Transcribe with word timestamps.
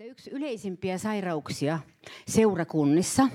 että 0.00 0.10
yksi 0.12 0.30
yleisimpiä 0.30 0.98
sairauksia 0.98 1.78
seurakunnissa, 2.28 3.28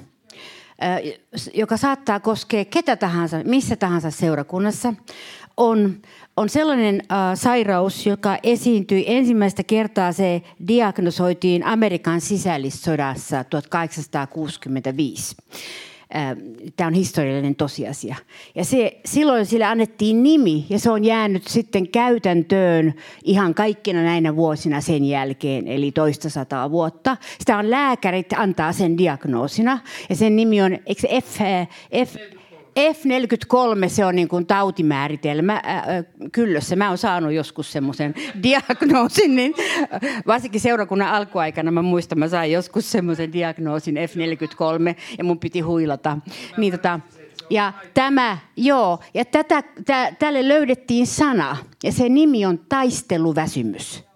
joka 1.53 1.77
saattaa 1.77 2.19
koskea 2.19 2.65
ketä 2.65 2.95
tahansa, 2.95 3.37
missä 3.43 3.75
tahansa 3.75 4.11
seurakunnassa, 4.11 4.93
on, 5.57 6.01
on 6.37 6.49
sellainen 6.49 7.01
äh, 7.11 7.17
sairaus, 7.35 8.05
joka 8.05 8.37
esiintyi 8.43 9.03
ensimmäistä 9.07 9.63
kertaa, 9.63 10.11
se 10.11 10.41
diagnosoitiin 10.67 11.65
Amerikan 11.65 12.21
sisällissodassa 12.21 13.43
1865. 13.43 15.35
Tämä 16.75 16.87
on 16.87 16.93
historiallinen 16.93 17.55
tosiasia. 17.55 18.15
Ja 18.55 18.65
se, 18.65 18.99
silloin 19.05 19.45
sille 19.45 19.65
annettiin 19.65 20.23
nimi 20.23 20.65
ja 20.69 20.79
se 20.79 20.91
on 20.91 21.03
jäänyt 21.03 21.47
sitten 21.47 21.87
käytäntöön 21.87 22.93
ihan 23.23 23.53
kaikkina 23.53 24.03
näinä 24.03 24.35
vuosina 24.35 24.81
sen 24.81 25.05
jälkeen, 25.05 25.67
eli 25.67 25.91
toista 25.91 26.29
sataa 26.29 26.71
vuotta. 26.71 27.17
Sitä 27.39 27.57
on 27.57 27.69
lääkärit 27.71 28.33
antaa 28.33 28.73
sen 28.73 28.97
diagnoosina 28.97 29.79
ja 30.09 30.15
sen 30.15 30.35
nimi 30.35 30.61
on, 30.61 30.77
eikö 30.85 31.07
F, 31.23 31.39
F, 32.05 32.15
F43 32.79 33.89
se 33.89 34.05
on 34.05 34.15
niin 34.15 34.27
kuin 34.27 34.45
tautimääritelmä 34.45 35.61
kyllössä. 36.31 36.75
Mä 36.75 36.87
oon 36.89 36.97
saanut 36.97 37.33
joskus 37.33 37.71
semmoisen 37.71 38.13
diagnoosin, 38.43 39.35
niin 39.35 39.53
varsinkin 40.27 40.61
seurakunnan 40.61 41.07
alkuaikana 41.07 41.71
mä 41.71 41.81
muistan, 41.81 42.19
mä 42.19 42.27
sain 42.27 42.51
joskus 42.51 42.91
semmoisen 42.91 43.33
diagnoosin 43.33 43.95
F43 43.95 44.95
ja 45.17 45.23
mun 45.23 45.39
piti 45.39 45.59
huilata. 45.59 46.17
Niin 46.57 46.73
tota, 46.73 46.99
ja 47.49 47.73
tämä, 47.93 48.37
joo, 48.57 48.99
ja 49.13 49.25
tätä, 49.25 49.63
tä, 49.85 50.13
tälle 50.19 50.47
löydettiin 50.47 51.07
sana 51.07 51.57
ja 51.83 51.91
se 51.91 52.09
nimi 52.09 52.45
on 52.45 52.59
taisteluväsymys. 52.69 54.10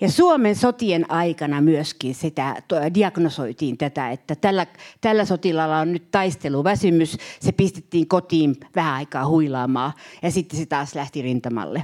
Ja 0.00 0.10
Suomen 0.10 0.56
sotien 0.56 1.10
aikana 1.10 1.60
myöskin 1.60 2.14
sitä 2.14 2.56
diagnosoitiin 2.94 3.78
tätä, 3.78 4.10
että 4.10 4.34
tällä, 4.34 4.66
tällä 5.00 5.24
sotilalla 5.24 5.78
on 5.78 5.92
nyt 5.92 6.10
taisteluväsymys. 6.10 7.16
Se 7.40 7.52
pistettiin 7.52 8.08
kotiin 8.08 8.56
vähän 8.76 8.94
aikaa 8.94 9.26
huilaamaan 9.26 9.92
ja 10.22 10.30
sitten 10.30 10.58
se 10.58 10.66
taas 10.66 10.94
lähti 10.94 11.22
rintamalle. 11.22 11.82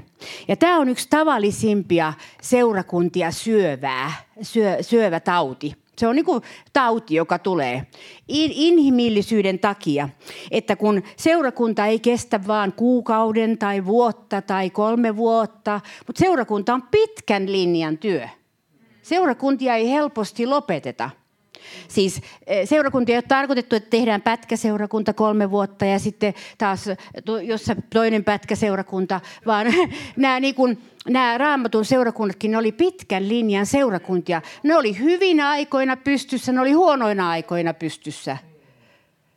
Ja 0.48 0.56
tämä 0.56 0.78
on 0.78 0.88
yksi 0.88 1.06
tavallisimpia 1.10 2.12
seurakuntia 2.42 3.30
syövää, 3.30 4.12
syö, 4.42 4.82
syövä 4.82 5.20
tauti. 5.20 5.83
Se 5.98 6.06
on 6.06 6.16
niin 6.16 6.24
kuin 6.24 6.42
tauti, 6.72 7.14
joka 7.14 7.38
tulee 7.38 7.86
inhimillisyyden 8.28 9.58
takia, 9.58 10.08
että 10.50 10.76
kun 10.76 11.02
seurakunta 11.16 11.86
ei 11.86 12.00
kestä 12.00 12.46
vain 12.46 12.72
kuukauden 12.72 13.58
tai 13.58 13.84
vuotta 13.84 14.42
tai 14.42 14.70
kolme 14.70 15.16
vuotta, 15.16 15.80
mutta 16.06 16.20
seurakunta 16.20 16.74
on 16.74 16.82
pitkän 16.82 17.52
linjan 17.52 17.98
työ. 17.98 18.28
Seurakuntia 19.02 19.74
ei 19.74 19.90
helposti 19.90 20.46
lopeteta. 20.46 21.10
Siis 21.88 22.20
eh, 22.46 22.68
seurakuntia 22.68 23.12
ei 23.12 23.16
ole 23.16 23.24
tarkoitettu, 23.28 23.76
että 23.76 23.90
tehdään 23.90 24.22
pätkäseurakunta 24.22 25.12
kolme 25.12 25.50
vuotta 25.50 25.84
ja 25.84 25.98
sitten 25.98 26.34
taas 26.58 26.84
jossa 27.42 27.76
toinen 27.94 28.24
pätkäseurakunta, 28.24 29.20
vaan 29.46 29.66
nämä 30.16 30.40
niin 30.40 30.54
kuin, 30.54 30.82
nämä 31.08 31.38
raamatun 31.38 31.84
seurakunnatkin, 31.84 32.50
ne 32.50 32.58
oli 32.58 32.72
pitkän 32.72 33.28
linjan 33.28 33.66
seurakuntia. 33.66 34.42
Ne 34.62 34.76
oli 34.76 34.98
hyvinä 34.98 35.48
aikoina 35.48 35.96
pystyssä, 35.96 36.52
ne 36.52 36.60
oli 36.60 36.72
huonoina 36.72 37.30
aikoina 37.30 37.74
pystyssä. 37.74 38.36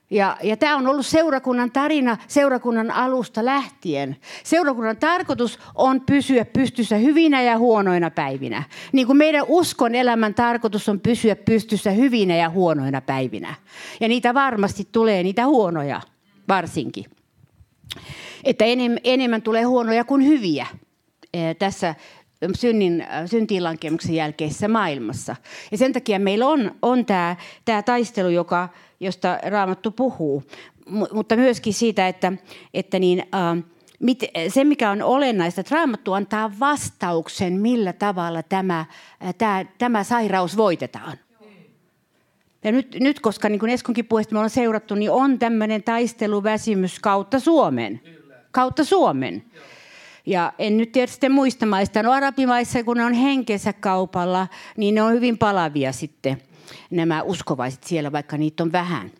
Ja, 0.09 0.37
ja 0.43 0.57
tämä 0.57 0.77
on 0.77 0.87
ollut 0.87 1.05
seurakunnan 1.05 1.71
tarina 1.71 2.17
seurakunnan 2.27 2.91
alusta 2.91 3.45
lähtien. 3.45 4.17
Seurakunnan 4.43 4.97
tarkoitus 4.97 5.59
on 5.75 6.01
pysyä 6.01 6.45
pystyssä 6.45 6.97
hyvinä 6.97 7.41
ja 7.41 7.57
huonoina 7.57 8.11
päivinä. 8.11 8.63
Niin 8.91 9.07
kuin 9.07 9.17
meidän 9.17 9.45
uskon 9.47 9.95
elämän 9.95 10.33
tarkoitus 10.33 10.89
on 10.89 10.99
pysyä 10.99 11.35
pystyssä 11.35 11.91
hyvinä 11.91 12.35
ja 12.35 12.49
huonoina 12.49 13.01
päivinä. 13.01 13.53
Ja 13.99 14.07
niitä 14.07 14.33
varmasti 14.33 14.87
tulee, 14.91 15.23
niitä 15.23 15.45
huonoja 15.45 16.01
varsinkin. 16.47 17.05
Että 18.43 18.65
enemmän 19.03 19.41
tulee 19.41 19.63
huonoja 19.63 20.03
kuin 20.03 20.25
hyviä 20.25 20.67
tässä 21.59 21.95
synnin, 22.55 23.05
syntiinlankemuksen 23.25 24.15
jälkeisessä 24.15 24.67
maailmassa. 24.67 25.35
Ja 25.71 25.77
sen 25.77 25.93
takia 25.93 26.19
meillä 26.19 26.47
on, 26.47 26.71
on 26.81 27.05
tämä, 27.05 27.35
tämä 27.65 27.81
taistelu, 27.81 28.29
joka, 28.29 28.69
josta 28.99 29.39
Raamattu 29.43 29.91
puhuu, 29.91 30.43
M- 30.89 31.13
mutta 31.15 31.35
myöskin 31.35 31.73
siitä, 31.73 32.07
että, 32.07 32.33
että 32.73 32.99
niin, 32.99 33.19
äh, 33.35 33.63
mit, 33.99 34.23
se, 34.47 34.63
mikä 34.63 34.91
on 34.91 35.01
olennaista, 35.01 35.61
että 35.61 35.75
Raamattu 35.75 36.13
antaa 36.13 36.51
vastauksen, 36.59 37.53
millä 37.53 37.93
tavalla 37.93 38.43
tämä, 38.43 38.85
tämä, 39.37 39.65
tämä 39.77 40.03
sairaus 40.03 40.57
voitetaan. 40.57 41.17
Ja 42.63 42.71
nyt, 42.71 42.97
nyt 42.99 43.19
koska 43.19 43.49
niin 43.49 43.59
kuin 43.59 43.71
Eskonkin 43.71 44.05
puheesta 44.05 44.33
me 44.33 44.39
ollaan 44.39 44.49
seurattu, 44.49 44.95
niin 44.95 45.11
on 45.11 45.39
tämmöinen 45.39 45.83
taisteluväsymys 45.83 46.99
kautta 46.99 47.39
Suomen. 47.39 48.01
Kautta 48.51 48.83
Suomen. 48.83 49.43
Ja 50.25 50.53
en 50.59 50.77
nyt 50.77 50.91
tiedä 50.91 51.11
sitten 51.11 51.31
muista 51.31 51.65
maista. 51.65 52.03
No 52.03 52.11
arabimaissa, 52.11 52.83
kun 52.83 52.97
ne 52.97 53.05
on 53.05 53.13
henkensä 53.13 53.73
kaupalla, 53.73 54.47
niin 54.77 54.95
ne 54.95 55.01
on 55.01 55.13
hyvin 55.13 55.37
palavia 55.37 55.91
sitten 55.91 56.41
nämä 56.91 57.21
uskovaiset 57.21 57.83
siellä, 57.83 58.11
vaikka 58.11 58.37
niitä 58.37 58.63
on 58.63 58.71
vähän. 58.71 59.11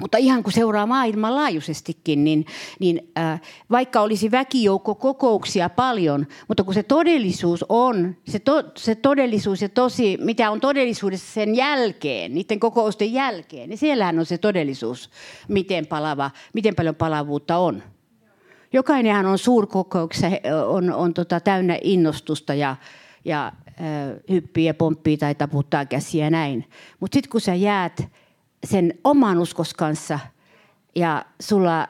Mutta 0.00 0.18
ihan 0.18 0.42
kun 0.42 0.52
seuraa 0.52 0.86
maailmanlaajuisestikin, 0.86 2.24
niin, 2.24 2.46
niin 2.78 3.12
äh, 3.18 3.40
vaikka 3.70 4.00
olisi 4.00 4.30
väkijoukko 4.30 4.94
kokouksia 4.94 5.68
paljon, 5.68 6.26
mutta 6.48 6.64
kun 6.64 6.74
se 6.74 6.82
todellisuus 6.82 7.64
on, 7.68 8.16
se, 8.28 8.38
to, 8.38 8.64
se 8.76 8.94
todellisuus 8.94 9.62
ja 9.62 9.68
tosi, 9.68 10.18
mitä 10.20 10.50
on 10.50 10.60
todellisuudessa 10.60 11.32
sen 11.32 11.54
jälkeen, 11.54 12.34
niiden 12.34 12.60
kokousten 12.60 13.12
jälkeen, 13.12 13.68
niin 13.68 13.78
siellähän 13.78 14.18
on 14.18 14.26
se 14.26 14.38
todellisuus, 14.38 15.10
miten, 15.48 15.86
palava, 15.86 16.30
miten 16.54 16.74
paljon 16.74 16.94
palavuutta 16.94 17.58
on 17.58 17.82
jokainenhan 18.72 19.26
on 19.26 19.38
suurkokouksessa, 19.38 20.26
on, 20.66 20.92
on 20.92 21.14
tota, 21.14 21.40
täynnä 21.40 21.78
innostusta 21.82 22.54
ja, 22.54 22.76
ja 23.24 23.52
hyppii 24.30 24.64
ja 24.64 24.74
pomppii 24.74 25.16
tai 25.16 25.34
taputtaa 25.34 25.86
käsiä 25.86 26.24
ja 26.24 26.30
näin. 26.30 26.68
Mutta 27.00 27.16
sitten 27.16 27.30
kun 27.30 27.40
sä 27.40 27.54
jäät 27.54 28.08
sen 28.64 28.94
oman 29.04 29.38
uskos 29.38 29.74
kanssa 29.74 30.18
ja 30.94 31.24
sulla, 31.40 31.88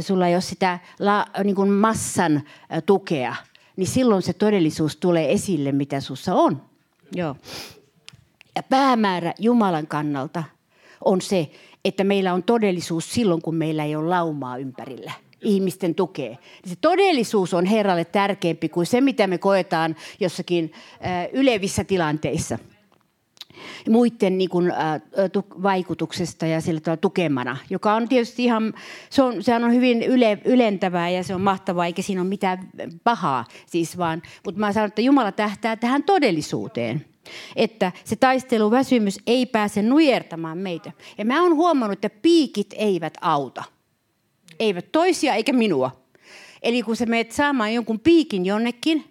sulla 0.00 0.28
ei 0.28 0.34
ole 0.34 0.40
sitä 0.40 0.78
la, 0.98 1.26
niin 1.44 1.56
kuin 1.56 1.70
massan 1.70 2.42
tukea, 2.86 3.34
niin 3.76 3.86
silloin 3.86 4.22
se 4.22 4.32
todellisuus 4.32 4.96
tulee 4.96 5.32
esille, 5.32 5.72
mitä 5.72 6.00
sussa 6.00 6.34
on. 6.34 6.62
Joo. 7.14 7.36
Ja 8.56 8.62
päämäärä 8.62 9.34
Jumalan 9.38 9.86
kannalta 9.86 10.44
on 11.04 11.20
se, 11.20 11.50
että 11.84 12.04
meillä 12.04 12.34
on 12.34 12.42
todellisuus 12.42 13.14
silloin, 13.14 13.42
kun 13.42 13.54
meillä 13.54 13.84
ei 13.84 13.96
ole 13.96 14.08
laumaa 14.08 14.56
ympärillä 14.56 15.12
ihmisten 15.42 15.94
tukee. 15.94 16.38
Se 16.66 16.76
todellisuus 16.80 17.54
on 17.54 17.66
Herralle 17.66 18.04
tärkeämpi 18.04 18.68
kuin 18.68 18.86
se, 18.86 19.00
mitä 19.00 19.26
me 19.26 19.38
koetaan 19.38 19.96
jossakin 20.20 20.72
ylevissä 21.32 21.84
tilanteissa 21.84 22.58
muiden 23.90 24.38
niin 24.38 24.50
kuin, 24.50 24.70
ä, 24.70 25.00
tu, 25.32 25.44
vaikutuksesta 25.62 26.46
ja 26.46 26.60
sillä 26.60 26.80
tavalla 26.80 27.00
tukemana, 27.00 27.56
joka 27.70 27.94
on 27.94 28.08
tietysti 28.08 28.44
ihan, 28.44 28.74
se 29.10 29.22
on, 29.22 29.42
sehän 29.42 29.64
on 29.64 29.74
hyvin 29.74 30.02
yle, 30.02 30.38
ylentävää 30.44 31.10
ja 31.10 31.22
se 31.22 31.34
on 31.34 31.40
mahtavaa, 31.40 31.86
eikä 31.86 32.02
siinä 32.02 32.20
ole 32.20 32.28
mitään 32.28 32.70
pahaa 33.04 33.44
siis 33.66 33.98
vaan, 33.98 34.22
mutta 34.44 34.60
mä 34.60 34.72
sanon, 34.72 34.88
että 34.88 35.02
Jumala 35.02 35.32
tähtää 35.32 35.76
tähän 35.76 36.02
todellisuuteen. 36.02 37.04
Että 37.56 37.92
se 38.04 38.16
taisteluväsymys 38.16 39.18
ei 39.26 39.46
pääse 39.46 39.82
nujertamaan 39.82 40.58
meitä. 40.58 40.92
Ja 41.18 41.24
mä 41.24 41.42
oon 41.42 41.56
huomannut, 41.56 42.04
että 42.04 42.18
piikit 42.22 42.74
eivät 42.78 43.14
auta 43.20 43.64
eivät 44.58 44.92
toisia 44.92 45.34
eikä 45.34 45.52
minua. 45.52 46.02
Eli 46.62 46.82
kun 46.82 46.96
sä 46.96 47.06
menet 47.06 47.32
saamaan 47.32 47.74
jonkun 47.74 48.00
piikin 48.00 48.46
jonnekin, 48.46 49.04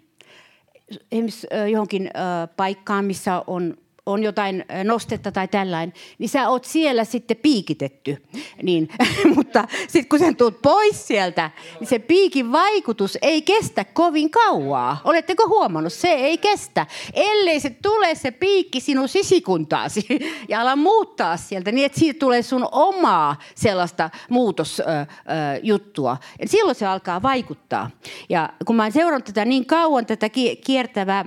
johonkin 1.71 2.09
paikkaan, 2.55 3.05
missä 3.05 3.43
on 3.47 3.77
on 4.11 4.23
jotain 4.23 4.65
nostetta 4.83 5.31
tai 5.31 5.47
tällainen, 5.47 5.93
niin 6.17 6.29
sä 6.29 6.49
oot 6.49 6.65
siellä 6.65 7.03
sitten 7.03 7.37
piikitetty. 7.37 8.23
Niin, 8.63 8.89
mutta 9.35 9.67
sitten 9.87 10.09
kun 10.09 10.19
sä 10.19 10.33
tulet 10.33 10.61
pois 10.61 11.07
sieltä, 11.07 11.51
niin 11.79 11.87
se 11.87 11.99
piikin 11.99 12.51
vaikutus 12.51 13.17
ei 13.21 13.41
kestä 13.41 13.85
kovin 13.85 14.29
kauaa. 14.29 15.01
Oletteko 15.03 15.47
huomannut? 15.47 15.93
Se 15.93 16.07
ei 16.07 16.37
kestä. 16.37 16.87
Ellei 17.13 17.59
se 17.59 17.69
tule 17.69 18.15
se 18.15 18.31
piikki 18.31 18.79
sinun 18.79 19.07
sisikuntaasi 19.07 20.05
ja 20.49 20.61
ala 20.61 20.75
muuttaa 20.75 21.37
sieltä 21.37 21.71
niin, 21.71 21.85
että 21.85 21.99
siitä 21.99 22.19
tulee 22.19 22.41
sun 22.41 22.67
omaa 22.71 23.35
sellaista 23.55 24.09
muutosjuttua. 24.29 26.17
Silloin 26.45 26.75
se 26.75 26.85
alkaa 26.85 27.21
vaikuttaa. 27.21 27.89
Ja 28.29 28.49
kun 28.65 28.75
mä 28.75 28.83
oon 28.83 28.91
seurannut 28.91 29.25
tätä 29.25 29.45
niin 29.45 29.65
kauan, 29.65 30.05
tätä 30.05 30.29
kiertävää 30.65 31.25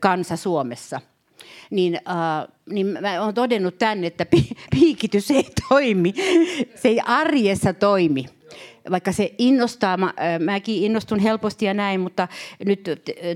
kansa 0.00 0.36
Suomessa– 0.36 1.00
niin, 1.70 1.94
äh, 1.94 2.48
niin 2.70 2.86
mä 2.86 3.22
olen 3.22 3.34
todennut 3.34 3.78
tänne, 3.78 4.06
että 4.06 4.26
piikitys 4.70 5.30
ei 5.30 5.46
toimi. 5.68 6.14
Se 6.74 6.88
ei 6.88 7.00
arjessa 7.04 7.72
toimi. 7.72 8.37
Vaikka 8.90 9.12
se 9.12 9.34
innostaa, 9.38 9.96
mä, 9.96 10.14
mäkin 10.44 10.84
innostun 10.84 11.18
helposti 11.18 11.64
ja 11.64 11.74
näin, 11.74 12.00
mutta 12.00 12.28
nyt 12.66 12.90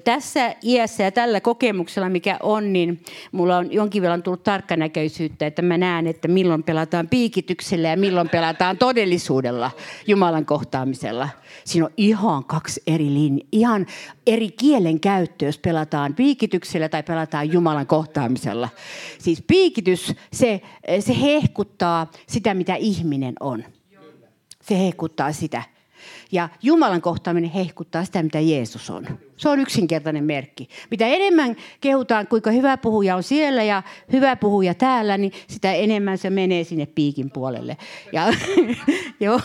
tässä 0.05 0.55
iässä 0.63 1.03
ja 1.03 1.13
tällä 1.13 1.41
kokemuksella, 1.41 2.09
mikä 2.09 2.37
on, 2.43 2.73
niin 2.73 3.03
mulla 3.33 3.57
on 3.57 3.73
jonkin 3.73 4.03
verran 4.03 4.23
tullut 4.23 4.43
tarkkanäköisyyttä, 4.43 5.47
että 5.47 5.63
mä 5.63 5.79
näen, 5.79 6.07
että 6.07 6.29
milloin 6.29 6.63
pelataan 6.63 7.09
piikityksellä 7.09 7.89
ja 7.89 7.97
milloin 7.97 8.29
pelataan 8.29 8.79
todellisuudella 8.79 9.71
Jumalan 10.07 10.47
kohtaamisella. 10.47 11.29
Siinä 11.65 11.87
on 11.87 11.93
ihan 11.97 12.45
kaksi 12.45 12.83
eri 12.87 13.15
linjaa, 13.15 13.47
ihan 13.53 13.87
eri 14.27 14.51
kielen 14.51 15.01
käyttö, 15.01 15.45
jos 15.45 15.59
pelataan 15.59 16.15
piikityksellä 16.15 16.89
tai 16.89 17.03
pelataan 17.03 17.53
Jumalan 17.53 17.87
kohtaamisella. 17.87 18.69
Siis 19.19 19.43
piikitys, 19.47 20.15
se, 20.33 20.61
se 21.01 21.21
hehkuttaa 21.21 22.11
sitä, 22.27 22.55
mitä 22.55 22.75
ihminen 22.75 23.35
on. 23.41 23.65
Se 24.63 24.79
hehkuttaa 24.79 25.33
sitä. 25.33 25.63
Ja 26.33 26.49
Jumalan 26.63 27.03
kohtaaminen 27.03 27.51
hehkuttaa 27.51 28.05
sitä, 28.05 28.23
mitä 28.23 28.41
Jeesus 28.41 28.91
on. 28.91 29.07
Se 29.37 29.49
on 29.49 29.61
yksinkertainen 29.61 30.25
merkki. 30.25 30.69
Mitä 30.91 31.07
enemmän 31.07 31.57
kehutaan, 31.81 32.27
kuinka 32.27 32.51
hyvä 32.51 32.77
puhuja 32.77 33.17
on 33.17 33.23
siellä 33.23 33.63
ja 33.63 33.83
hyvä 34.13 34.37
puhuja 34.37 34.75
täällä, 34.75 35.19
niin 35.19 35.33
sitä 35.49 35.73
enemmän 35.73 36.19
se 36.19 36.31
menee 36.31 36.65
sinne 36.65 36.87
piikin 36.87 37.31
puolelle. 37.31 37.77
Ja, 38.13 38.27
joo, 39.21 39.41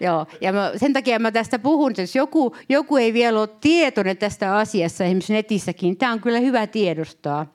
joo. 0.00 0.26
ja 0.40 0.52
mä, 0.52 0.72
sen 0.76 0.92
takia 0.92 1.18
mä 1.18 1.32
tästä 1.32 1.58
puhun, 1.58 1.94
jos 1.98 2.16
joku, 2.16 2.56
joku 2.68 2.96
ei 2.96 3.12
vielä 3.12 3.40
ole 3.40 3.48
tietoinen 3.60 4.16
tästä 4.16 4.56
asiassa, 4.56 5.04
esimerkiksi 5.04 5.32
netissäkin, 5.32 5.86
niin 5.86 5.96
tämä 5.96 6.12
on 6.12 6.20
kyllä 6.20 6.40
hyvä 6.40 6.66
tiedostaa. 6.66 7.46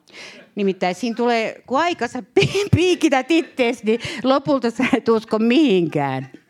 Nimittäin 0.54 0.94
siinä 0.94 1.16
tulee, 1.16 1.62
kun 1.66 1.78
aikansa 1.78 2.22
piikitä 2.76 3.24
ittees, 3.28 3.84
niin 3.84 4.00
lopulta 4.24 4.70
sä 4.70 4.84
et 4.96 5.08
usko 5.08 5.38
mihinkään. 5.38 6.41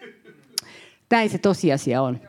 Näin 1.13 1.31
se 1.31 1.39
tosiasia 1.39 2.03
on. 2.03 2.21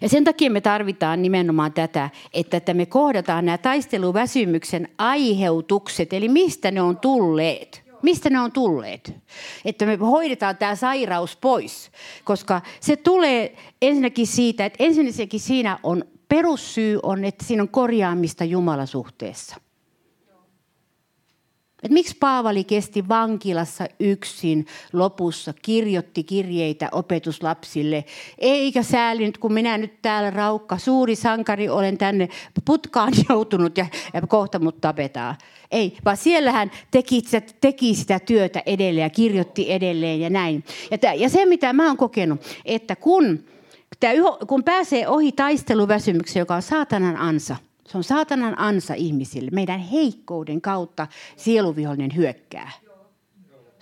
Ja 0.00 0.08
sen 0.08 0.24
takia 0.24 0.50
me 0.50 0.60
tarvitaan 0.60 1.22
nimenomaan 1.22 1.72
tätä, 1.72 2.10
että, 2.32 2.56
että 2.56 2.74
me 2.74 2.86
kohdataan 2.86 3.44
nämä 3.44 3.58
taisteluväsymyksen 3.58 4.88
aiheutukset, 4.98 6.12
eli 6.12 6.28
mistä 6.28 6.70
ne 6.70 6.82
on 6.82 6.96
tulleet. 6.98 7.84
Mistä 8.02 8.30
ne 8.30 8.40
on 8.40 8.52
tulleet? 8.52 9.16
Että 9.64 9.86
me 9.86 9.96
hoidetaan 9.96 10.56
tämä 10.56 10.76
sairaus 10.76 11.36
pois, 11.36 11.90
koska 12.24 12.60
se 12.80 12.96
tulee 12.96 13.56
ensinnäkin 13.82 14.26
siitä, 14.26 14.66
että 14.66 14.84
ensinnäkin 14.84 15.40
siinä 15.40 15.78
on 15.82 16.04
perussyy 16.28 16.98
on, 17.02 17.24
että 17.24 17.44
siinä 17.44 17.62
on 17.62 17.68
korjaamista 17.68 18.44
Jumalasuhteessa. 18.44 19.56
Et 21.84 21.90
miksi 21.90 22.16
Paavali 22.20 22.64
kesti 22.64 23.08
vankilassa 23.08 23.86
yksin 24.00 24.66
lopussa, 24.92 25.54
kirjoitti 25.62 26.24
kirjeitä 26.24 26.88
opetuslapsille, 26.92 28.04
eikä 28.38 28.82
säälinyt, 28.82 29.38
kun 29.38 29.52
minä 29.52 29.78
nyt 29.78 30.02
täällä 30.02 30.30
raukka, 30.30 30.78
suuri 30.78 31.16
sankari, 31.16 31.68
olen 31.68 31.98
tänne 31.98 32.28
putkaan 32.64 33.12
joutunut 33.28 33.78
ja, 33.78 33.86
ja 34.14 34.22
kohta 34.22 34.58
mut 34.58 34.80
tapetaan. 34.80 35.36
Ei, 35.70 35.96
vaan 36.04 36.16
siellä 36.16 36.52
hän 36.52 36.70
teki, 36.90 37.22
teki 37.60 37.94
sitä 37.94 38.18
työtä 38.20 38.62
edelleen 38.66 39.04
ja 39.04 39.10
kirjoitti 39.10 39.72
edelleen 39.72 40.20
ja 40.20 40.30
näin. 40.30 40.64
Ja, 40.90 40.98
t- 40.98 41.18
ja 41.20 41.28
se, 41.28 41.46
mitä 41.46 41.72
mä 41.72 41.86
oon 41.86 41.96
kokenut, 41.96 42.40
että 42.64 42.96
kun, 42.96 43.44
kun 44.46 44.64
pääsee 44.64 45.08
ohi 45.08 45.32
taisteluväsymyksen, 45.32 46.40
joka 46.40 46.54
on 46.54 46.62
saatanan 46.62 47.16
ansa– 47.16 47.56
se 47.88 47.98
on 47.98 48.04
saatanan 48.04 48.58
ansa 48.58 48.94
ihmisille. 48.94 49.50
Meidän 49.52 49.80
heikkouden 49.80 50.60
kautta 50.60 51.06
sieluvihollinen 51.36 52.16
hyökkää. 52.16 52.70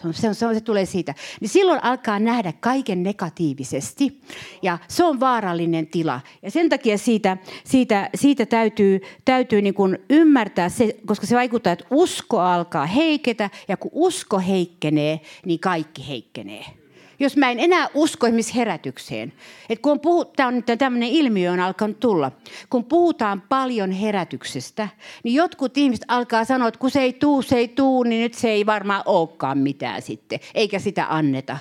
Se, 0.03 0.09
on, 0.09 0.15
se, 0.15 0.29
on, 0.29 0.35
se, 0.35 0.47
on, 0.47 0.55
se 0.55 0.61
tulee 0.61 0.87
siitä. 0.87 1.15
Niin 1.41 1.49
silloin 1.49 1.85
alkaa 1.85 2.19
nähdä 2.19 2.53
kaiken 2.61 3.03
negatiivisesti 3.03 4.21
ja 4.63 4.79
se 4.89 5.05
on 5.05 5.21
vaarallinen 5.21 5.87
tila. 5.87 6.21
Ja 6.43 6.51
sen 6.51 6.69
takia 6.69 6.99
siitä, 6.99 7.37
siitä, 7.65 8.11
siitä 8.15 8.47
täytyy, 8.47 9.01
täytyy 9.25 9.63
niin 9.63 9.75
kuin 9.75 9.99
ymmärtää, 10.11 10.69
se, 10.69 10.97
koska 11.07 11.27
se 11.27 11.37
vaikuttaa, 11.37 11.73
että 11.73 11.85
usko 11.91 12.41
alkaa 12.41 12.87
heiketä 12.87 13.51
ja 13.69 13.77
kun 13.77 13.91
usko 13.95 14.39
heikkenee, 14.39 15.21
niin 15.47 15.61
kaikki 15.61 16.09
heikkenee 16.09 16.82
jos 17.23 17.37
mä 17.37 17.51
en 17.51 17.61
enää 17.61 17.89
usko 17.95 18.27
esimerkiksi 18.27 18.57
herätykseen. 18.57 19.33
Et 19.69 19.79
kun 19.79 20.01
puhu, 20.01 20.25
tämä 20.25 20.47
on 20.47 20.55
nyt 20.55 20.79
tämmöinen 20.79 21.09
ilmiö 21.09 21.53
on 21.53 21.61
alkanut 21.61 22.01
tulla. 22.01 22.33
Kun 22.71 22.85
puhutaan 22.85 23.43
paljon 23.49 23.93
herätyksestä, 23.93 24.89
niin 25.25 25.35
jotkut 25.35 25.79
ihmiset 25.79 26.05
alkaa 26.09 26.45
sanoa, 26.45 26.69
että 26.69 26.81
kun 26.81 26.91
se 26.91 27.01
ei 27.01 27.13
tuu, 27.13 27.43
se 27.43 27.57
ei 27.57 27.69
tuu, 27.69 28.03
niin 28.03 28.23
nyt 28.23 28.35
se 28.35 28.51
ei 28.51 28.67
varmaan 28.67 29.03
olekaan 29.07 29.59
mitään 29.59 30.03
sitten, 30.03 30.41
eikä 30.55 30.79
sitä 30.79 31.07
anneta. 31.09 31.59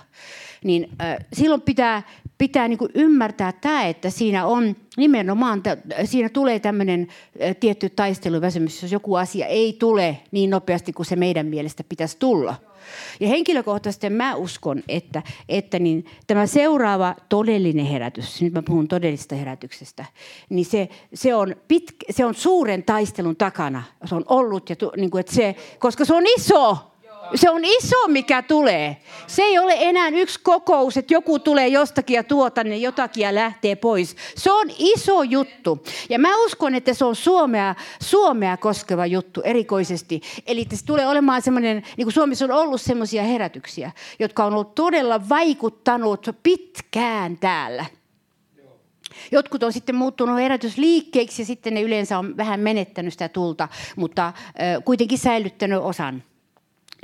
Niin 0.64 0.90
äh, 1.02 1.16
silloin 1.34 1.62
pitää, 1.62 2.04
pitää 2.38 2.68
niin 2.68 2.78
kuin 2.78 2.92
ymmärtää 2.96 3.52
tämä, 3.52 3.86
että 3.86 4.10
siinä 4.10 4.46
on 4.46 4.76
nimenomaan, 4.98 5.64
siinä 6.06 6.30
tulee 6.30 6.60
tämmöinen 6.60 7.08
tietty 7.60 7.90
taisteluväsymys, 7.90 8.82
jos 8.82 8.92
joku 8.92 9.16
asia 9.16 9.46
ei 9.46 9.76
tule 9.80 10.18
niin 10.32 10.50
nopeasti 10.50 10.94
kuin 10.94 11.06
se 11.06 11.16
meidän 11.16 11.46
mielestä 11.46 11.84
pitäisi 11.84 12.18
tulla– 12.20 12.56
ja 13.20 13.28
henkilökohtaisesti 13.28 14.10
mä 14.10 14.36
uskon, 14.36 14.84
että, 14.88 15.24
että 15.50 15.80
niin 15.80 16.06
tämä 16.28 16.46
seuraava 16.46 17.16
todellinen 17.30 17.86
herätys, 17.86 18.42
nyt 18.42 18.54
mä 18.54 18.62
puhun 18.62 18.88
todellisesta 18.88 19.36
herätyksestä, 19.36 20.06
niin 20.50 20.66
se, 20.66 20.90
se, 21.14 21.36
on, 21.36 21.56
pitkä, 21.68 22.06
se 22.10 22.26
on 22.26 22.36
suuren 22.36 22.84
taistelun 22.84 23.36
takana. 23.36 23.84
Se 24.06 24.16
on 24.16 24.26
ollut, 24.30 24.70
ja 24.70 24.76
tu, 24.76 24.92
niin 24.98 25.12
kuin, 25.12 25.20
että 25.20 25.36
se, 25.36 25.56
koska 25.80 26.06
se 26.06 26.14
on 26.14 26.24
iso. 26.38 26.91
Se 27.36 27.50
on 27.50 27.66
iso, 27.66 28.08
mikä 28.08 28.42
tulee. 28.42 28.98
Se 29.28 29.42
ei 29.42 29.60
ole 29.60 29.74
enää 29.78 30.08
yksi 30.08 30.40
kokous, 30.44 30.98
että 30.98 31.14
joku 31.14 31.40
tulee 31.40 31.68
jostakin 31.68 32.16
ja 32.16 32.24
tuo 32.24 32.50
tänne 32.50 32.78
jotakin 32.78 33.22
ja 33.22 33.36
lähtee 33.36 33.76
pois. 33.76 34.16
Se 34.36 34.52
on 34.52 34.68
iso 34.80 35.24
juttu. 35.24 35.84
Ja 36.10 36.20
mä 36.20 36.46
uskon, 36.46 36.76
että 36.76 36.94
se 36.94 37.06
on 37.06 37.16
Suomea, 37.16 37.76
Suomea 38.02 38.58
koskeva 38.58 39.06
juttu 39.06 39.42
erikoisesti. 39.42 40.22
Eli 40.48 40.68
se 40.74 40.86
tulee 40.86 41.08
olemaan 41.08 41.42
semmoinen, 41.42 41.84
niin 41.98 42.06
kuin 42.06 42.14
Suomessa 42.14 42.46
on 42.46 42.52
ollut 42.52 42.82
semmoisia 42.82 43.24
herätyksiä, 43.24 43.92
jotka 44.20 44.46
on 44.46 44.54
ollut 44.54 44.76
todella 44.76 45.30
vaikuttanut 45.30 46.26
pitkään 46.44 47.38
täällä. 47.38 47.86
Jotkut 49.32 49.64
on 49.64 49.74
sitten 49.74 49.96
muuttunut 49.96 50.40
herätysliikkeiksi 50.40 51.42
ja 51.42 51.46
sitten 51.46 51.74
ne 51.74 51.82
yleensä 51.82 52.20
on 52.20 52.38
vähän 52.38 52.60
menettänyt 52.60 53.14
sitä 53.14 53.30
tulta, 53.30 53.68
mutta 53.96 54.34
kuitenkin 54.86 55.18
säilyttänyt 55.18 55.80
osan 55.82 56.24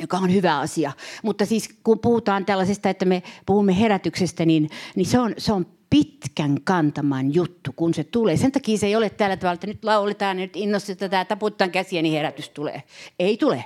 joka 0.01 0.17
on 0.17 0.33
hyvä 0.33 0.59
asia. 0.59 0.91
Mutta 1.23 1.45
siis 1.45 1.69
kun 1.83 1.99
puhutaan 1.99 2.45
tällaisesta, 2.45 2.89
että 2.89 3.05
me 3.05 3.23
puhumme 3.45 3.79
herätyksestä, 3.79 4.45
niin, 4.45 4.69
niin 4.95 5.05
se, 5.05 5.19
on, 5.19 5.33
se 5.37 5.53
on 5.53 5.65
pitkän 5.89 6.57
kantaman 6.63 7.33
juttu, 7.33 7.71
kun 7.75 7.93
se 7.93 8.03
tulee. 8.03 8.37
Sen 8.37 8.51
takia 8.51 8.77
se 8.77 8.87
ei 8.87 8.95
ole 8.95 9.09
tällä 9.09 9.37
tavalla, 9.37 9.53
että 9.53 9.67
nyt 9.67 9.83
lauletaan, 9.83 10.37
nyt 10.37 10.55
innostetaan, 10.55 11.27
taputtaan 11.27 11.71
käsiä, 11.71 12.01
niin 12.01 12.13
herätys 12.13 12.49
tulee. 12.49 12.83
Ei 13.19 13.37
tule. 13.37 13.65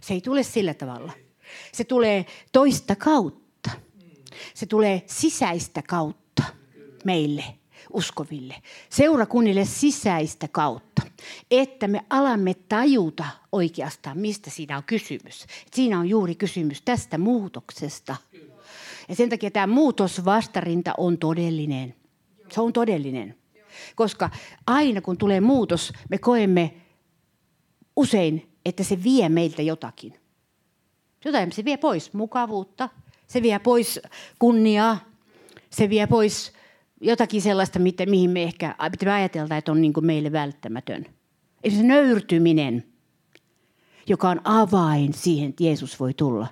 Se 0.00 0.14
ei 0.14 0.20
tule 0.20 0.42
sillä 0.42 0.74
tavalla. 0.74 1.12
Se 1.72 1.84
tulee 1.84 2.26
toista 2.52 2.96
kautta. 2.96 3.70
Se 4.54 4.66
tulee 4.66 5.02
sisäistä 5.06 5.82
kautta 5.88 6.42
meille 7.04 7.44
uskoville, 7.96 8.54
seurakunnille 8.90 9.64
sisäistä 9.64 10.48
kautta, 10.48 11.02
että 11.50 11.88
me 11.88 12.04
alamme 12.10 12.54
tajuta 12.54 13.24
oikeastaan, 13.52 14.18
mistä 14.18 14.50
siinä 14.50 14.76
on 14.76 14.82
kysymys. 14.84 15.46
Siinä 15.72 15.98
on 15.98 16.08
juuri 16.08 16.34
kysymys 16.34 16.82
tästä 16.82 17.18
muutoksesta. 17.18 18.16
Ja 19.08 19.14
sen 19.14 19.28
takia 19.30 19.50
tämä 19.50 19.66
muutosvastarinta 19.66 20.94
on 20.98 21.18
todellinen. 21.18 21.94
Se 22.52 22.60
on 22.60 22.72
todellinen. 22.72 23.36
Koska 23.94 24.30
aina 24.66 25.00
kun 25.00 25.18
tulee 25.18 25.40
muutos, 25.40 25.92
me 26.10 26.18
koemme 26.18 26.74
usein, 27.96 28.52
että 28.64 28.84
se 28.84 29.02
vie 29.02 29.28
meiltä 29.28 29.62
jotakin. 29.62 30.14
Jotain 31.24 31.52
se 31.52 31.64
vie 31.64 31.76
pois 31.76 32.12
mukavuutta, 32.12 32.88
se 33.26 33.42
vie 33.42 33.58
pois 33.58 34.00
kunniaa, 34.38 34.98
se 35.70 35.88
vie 35.90 36.06
pois 36.06 36.55
jotakin 37.00 37.42
sellaista, 37.42 37.78
mitä, 37.78 38.06
mihin 38.06 38.30
me 38.30 38.42
ehkä 38.42 38.74
mitä 38.90 39.06
me 39.06 39.12
ajatellaan, 39.12 39.58
että 39.58 39.72
on 39.72 39.80
niin 39.80 39.92
kuin 39.92 40.06
meille 40.06 40.32
välttämätön. 40.32 41.06
Esimerkiksi 41.64 41.88
nöyrtyminen, 41.88 42.84
joka 44.06 44.28
on 44.28 44.40
avain 44.44 45.14
siihen, 45.14 45.48
että 45.48 45.64
Jeesus 45.64 46.00
voi 46.00 46.14
tulla, 46.14 46.46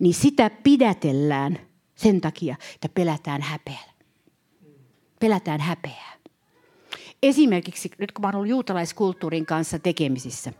niin 0.00 0.14
sitä 0.14 0.50
pidätellään 0.50 1.58
sen 1.94 2.20
takia, 2.20 2.56
että 2.74 2.88
pelätään 2.88 3.42
häpeää. 3.42 3.92
Pelätään 5.20 5.60
häpeää. 5.60 6.12
Esimerkiksi 7.22 7.90
nyt 7.98 8.12
kun 8.12 8.22
mä 8.22 8.28
olen 8.28 8.36
ollut 8.36 8.48
juutalaiskulttuurin 8.48 9.46
kanssa 9.46 9.78
tekemisissä 9.78 10.52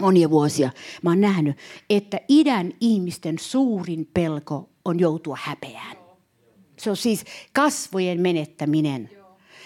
monia 0.00 0.30
vuosia, 0.30 0.70
mä 1.02 1.16
nähnyt, 1.16 1.56
että 1.90 2.20
idän 2.28 2.72
ihmisten 2.80 3.38
suurin 3.38 4.10
pelko 4.14 4.68
on 4.84 5.00
joutua 5.00 5.38
häpeään. 5.40 5.95
Se 6.78 6.90
on 6.90 6.96
siis 6.96 7.24
kasvojen 7.52 8.20
menettäminen. 8.20 9.10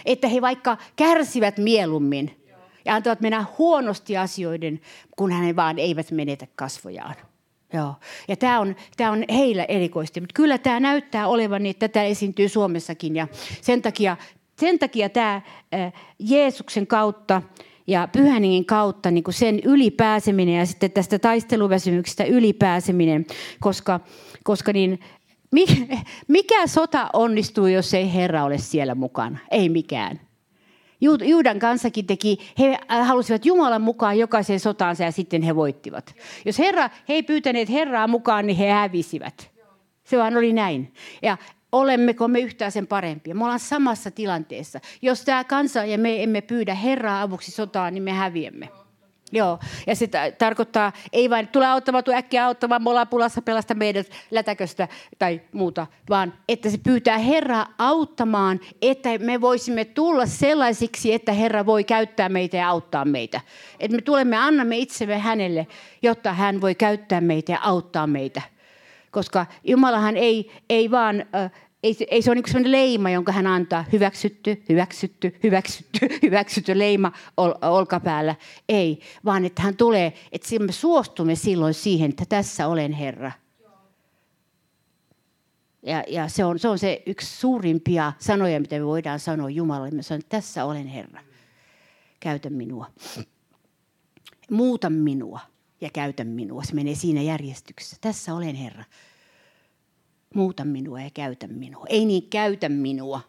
Että 0.06 0.28
he 0.28 0.40
vaikka 0.40 0.76
kärsivät 0.96 1.58
mieluummin 1.58 2.46
ja 2.84 2.94
antavat 2.94 3.20
mennä 3.20 3.44
huonosti 3.58 4.16
asioiden, 4.16 4.80
kun 5.16 5.30
he 5.30 5.56
vaan 5.56 5.78
eivät 5.78 6.10
menetä 6.10 6.46
kasvojaan. 6.56 7.14
Joo. 7.72 7.94
Ja 8.28 8.36
tämä 8.36 8.60
on, 8.60 8.76
tämä 8.96 9.10
on 9.10 9.24
heillä 9.32 9.64
erikoisesti. 9.64 10.20
Mutta 10.20 10.34
kyllä 10.34 10.58
tämä 10.58 10.80
näyttää 10.80 11.28
olevan 11.28 11.62
niin, 11.62 11.70
että 11.70 11.88
tätä 11.88 12.02
esiintyy 12.02 12.48
Suomessakin. 12.48 13.16
Ja 13.16 13.28
sen 13.62 13.82
takia, 13.82 14.16
sen 14.60 14.78
takia 14.78 15.08
tämä 15.08 15.42
Jeesuksen 16.18 16.86
kautta 16.86 17.42
ja 17.86 18.08
pyhäningin 18.12 18.64
kautta 18.66 19.10
niin 19.10 19.24
kuin 19.24 19.34
sen 19.34 19.60
ylipääseminen 19.64 20.54
ja 20.54 20.66
sitten 20.66 20.90
tästä 20.90 21.18
taisteluväsymyksestä 21.18 22.24
ylipääseminen, 22.24 23.26
koska, 23.60 24.00
koska 24.44 24.72
niin, 24.72 25.00
mikä 26.28 26.66
sota 26.66 27.08
onnistuu, 27.12 27.66
jos 27.66 27.94
ei 27.94 28.14
Herra 28.14 28.44
ole 28.44 28.58
siellä 28.58 28.94
mukana? 28.94 29.38
Ei 29.50 29.68
mikään. 29.68 30.20
Juudan 31.00 31.58
kansakin 31.58 32.06
teki, 32.06 32.38
he 32.58 32.78
halusivat 32.88 33.46
Jumalan 33.46 33.82
mukaan 33.82 34.18
jokaiseen 34.18 34.60
sotaansa 34.60 35.04
ja 35.04 35.12
sitten 35.12 35.42
he 35.42 35.56
voittivat. 35.56 36.14
Jos 36.44 36.58
Herra, 36.58 36.90
he 37.08 37.14
ei 37.14 37.22
pyytäneet 37.22 37.70
Herraa 37.70 38.06
mukaan, 38.08 38.46
niin 38.46 38.56
he 38.56 38.70
hävisivät. 38.70 39.50
Se 40.04 40.18
vaan 40.18 40.36
oli 40.36 40.52
näin. 40.52 40.94
Ja 41.22 41.36
olemmeko 41.72 42.28
me 42.28 42.40
yhtään 42.40 42.72
sen 42.72 42.86
parempia? 42.86 43.34
Me 43.34 43.44
ollaan 43.44 43.60
samassa 43.60 44.10
tilanteessa. 44.10 44.80
Jos 45.02 45.24
tämä 45.24 45.44
kansa 45.44 45.84
ja 45.84 45.98
me 45.98 46.22
emme 46.22 46.40
pyydä 46.40 46.74
Herraa 46.74 47.22
avuksi 47.22 47.50
sotaan, 47.50 47.94
niin 47.94 48.02
me 48.02 48.12
häviämme. 48.12 48.68
Joo, 49.32 49.58
ja 49.86 49.96
se 49.96 50.08
tarkoittaa, 50.38 50.92
ei 51.12 51.30
vain 51.30 51.48
tule 51.48 51.66
auttamaan, 51.66 52.04
tule 52.04 52.16
äkkiä 52.16 52.46
auttamaan, 52.46 52.82
me 52.82 52.90
ollaan 52.90 53.08
pulassa, 53.08 53.42
pelasta 53.42 53.74
meidät 53.74 54.06
lätäköstä 54.30 54.88
tai 55.18 55.40
muuta, 55.52 55.86
vaan 56.08 56.32
että 56.48 56.70
se 56.70 56.78
pyytää 56.78 57.18
Herraa 57.18 57.66
auttamaan, 57.78 58.60
että 58.82 59.08
me 59.18 59.40
voisimme 59.40 59.84
tulla 59.84 60.26
sellaisiksi, 60.26 61.12
että 61.12 61.32
Herra 61.32 61.66
voi 61.66 61.84
käyttää 61.84 62.28
meitä 62.28 62.56
ja 62.56 62.68
auttaa 62.68 63.04
meitä. 63.04 63.40
Että 63.80 63.96
me 63.96 64.02
tulemme, 64.02 64.36
annamme 64.36 64.78
itsemme 64.78 65.18
hänelle, 65.18 65.66
jotta 66.02 66.32
hän 66.32 66.60
voi 66.60 66.74
käyttää 66.74 67.20
meitä 67.20 67.52
ja 67.52 67.58
auttaa 67.62 68.06
meitä. 68.06 68.42
Koska 69.10 69.46
Jumalahan 69.64 70.16
ei, 70.16 70.52
ei 70.70 70.90
vaan... 70.90 71.24
Äh, 71.34 71.50
ei, 71.82 71.96
ei 72.10 72.22
se 72.22 72.30
ole 72.30 72.34
niin 72.34 72.46
sellainen 72.46 72.72
leima, 72.72 73.10
jonka 73.10 73.32
hän 73.32 73.46
antaa, 73.46 73.84
hyväksytty, 73.92 74.62
hyväksytty, 74.68 75.38
hyväksytty, 75.42 75.98
hyväksytty 76.22 76.78
leima 76.78 77.12
ol, 77.36 77.52
olkapäällä. 77.62 78.34
Ei, 78.68 79.00
vaan 79.24 79.44
että 79.44 79.62
hän 79.62 79.76
tulee, 79.76 80.12
että 80.32 80.58
me 80.58 80.72
suostumme 80.72 81.34
silloin 81.34 81.74
siihen, 81.74 82.10
että 82.10 82.24
tässä 82.28 82.68
olen 82.68 82.92
Herra. 82.92 83.32
Ja, 85.82 86.04
ja 86.08 86.28
se, 86.28 86.44
on, 86.44 86.58
se 86.58 86.68
on 86.68 86.78
se 86.78 87.02
yksi 87.06 87.36
suurimpia 87.36 88.12
sanoja, 88.18 88.60
mitä 88.60 88.78
me 88.78 88.86
voidaan 88.86 89.20
sanoa 89.20 89.50
Jumalalle. 89.50 89.90
Me 89.90 90.02
sanon, 90.02 90.20
että 90.20 90.36
tässä 90.36 90.64
olen 90.64 90.86
Herra. 90.86 91.20
Käytä 92.20 92.50
minua. 92.50 92.86
Muuta 94.50 94.90
minua 94.90 95.40
ja 95.80 95.90
käytä 95.92 96.24
minua. 96.24 96.62
Se 96.64 96.74
menee 96.74 96.94
siinä 96.94 97.22
järjestyksessä. 97.22 97.96
Tässä 98.00 98.34
olen 98.34 98.54
Herra 98.54 98.84
muuta 100.34 100.64
minua 100.64 101.00
ja 101.00 101.10
käytä 101.14 101.46
minua. 101.46 101.86
Ei 101.88 102.04
niin 102.04 102.30
käytä 102.30 102.68
minua. 102.68 103.20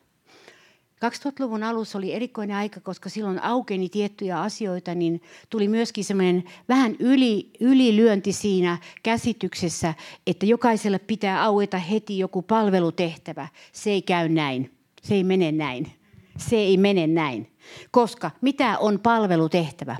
2000-luvun 1.06 1.64
alussa 1.64 1.98
oli 1.98 2.14
erikoinen 2.14 2.58
aika, 2.58 2.80
koska 2.80 3.10
silloin 3.10 3.44
aukeni 3.44 3.90
tiettyjä 3.90 4.42
asioita, 4.42 4.96
niin 4.96 5.22
tuli 5.50 5.68
myöskin 5.68 6.04
semmoinen 6.04 6.44
vähän 6.70 6.96
yli, 7.00 7.50
ylilyönti 7.60 8.34
siinä 8.34 8.78
käsityksessä, 9.04 9.94
että 10.28 10.46
jokaiselle 10.46 11.00
pitää 11.00 11.44
aueta 11.44 11.78
heti 11.78 12.20
joku 12.20 12.42
palvelutehtävä. 12.42 13.48
Se 13.72 13.92
ei 13.92 14.02
käy 14.02 14.30
näin. 14.30 14.72
Se 15.02 15.16
ei 15.16 15.24
mene 15.24 15.52
näin. 15.52 15.92
Se 16.38 16.56
ei 16.56 16.78
mene 16.78 17.08
näin. 17.08 17.52
Koska 17.92 18.32
mitä 18.42 18.78
on 18.80 19.00
palvelutehtävä? 19.00 19.96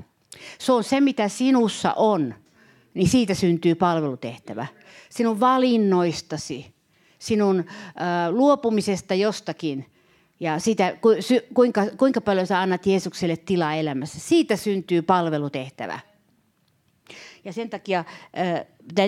Se 0.58 0.72
on 0.72 0.84
se, 0.84 1.00
mitä 1.00 1.28
sinussa 1.28 1.92
on, 1.92 2.34
niin 2.94 3.08
siitä 3.08 3.34
syntyy 3.34 3.74
palvelutehtävä. 3.74 4.66
Sinun 5.10 5.40
valinnoistasi, 5.40 6.71
sinun 7.22 7.64
luopumisesta 8.30 9.14
jostakin 9.14 9.86
ja 10.40 10.58
sitä, 10.58 10.96
kuinka, 11.54 11.86
kuinka 11.96 12.20
paljon 12.20 12.46
sä 12.46 12.60
annat 12.60 12.86
Jeesukselle 12.86 13.36
tilaa 13.36 13.74
elämässä. 13.74 14.20
Siitä 14.20 14.56
syntyy 14.56 15.02
palvelutehtävä. 15.02 16.00
Ja 17.44 17.52
sen 17.52 17.70
takia 17.70 18.04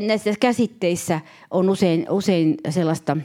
näissä 0.07 0.35
käsitteissä 0.41 1.21
on 1.51 1.71
usein, 1.71 2.07
usein 2.11 2.55
sellaista 2.71 3.17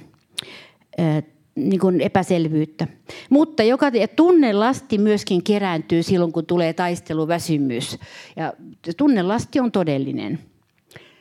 niin 1.56 1.80
kuin 1.80 2.02
epäselvyyttä. 2.02 2.88
Mutta 3.30 3.64
joka 3.64 3.86
tunnelasti 4.16 4.98
myöskin 4.98 5.44
kerääntyy 5.44 6.04
silloin, 6.04 6.32
kun 6.32 6.46
tulee 6.46 6.74
taisteluväsymys. 6.74 7.98
Ja 8.36 8.54
tunnelasti 8.98 9.60
on 9.60 9.72
todellinen. 9.72 10.40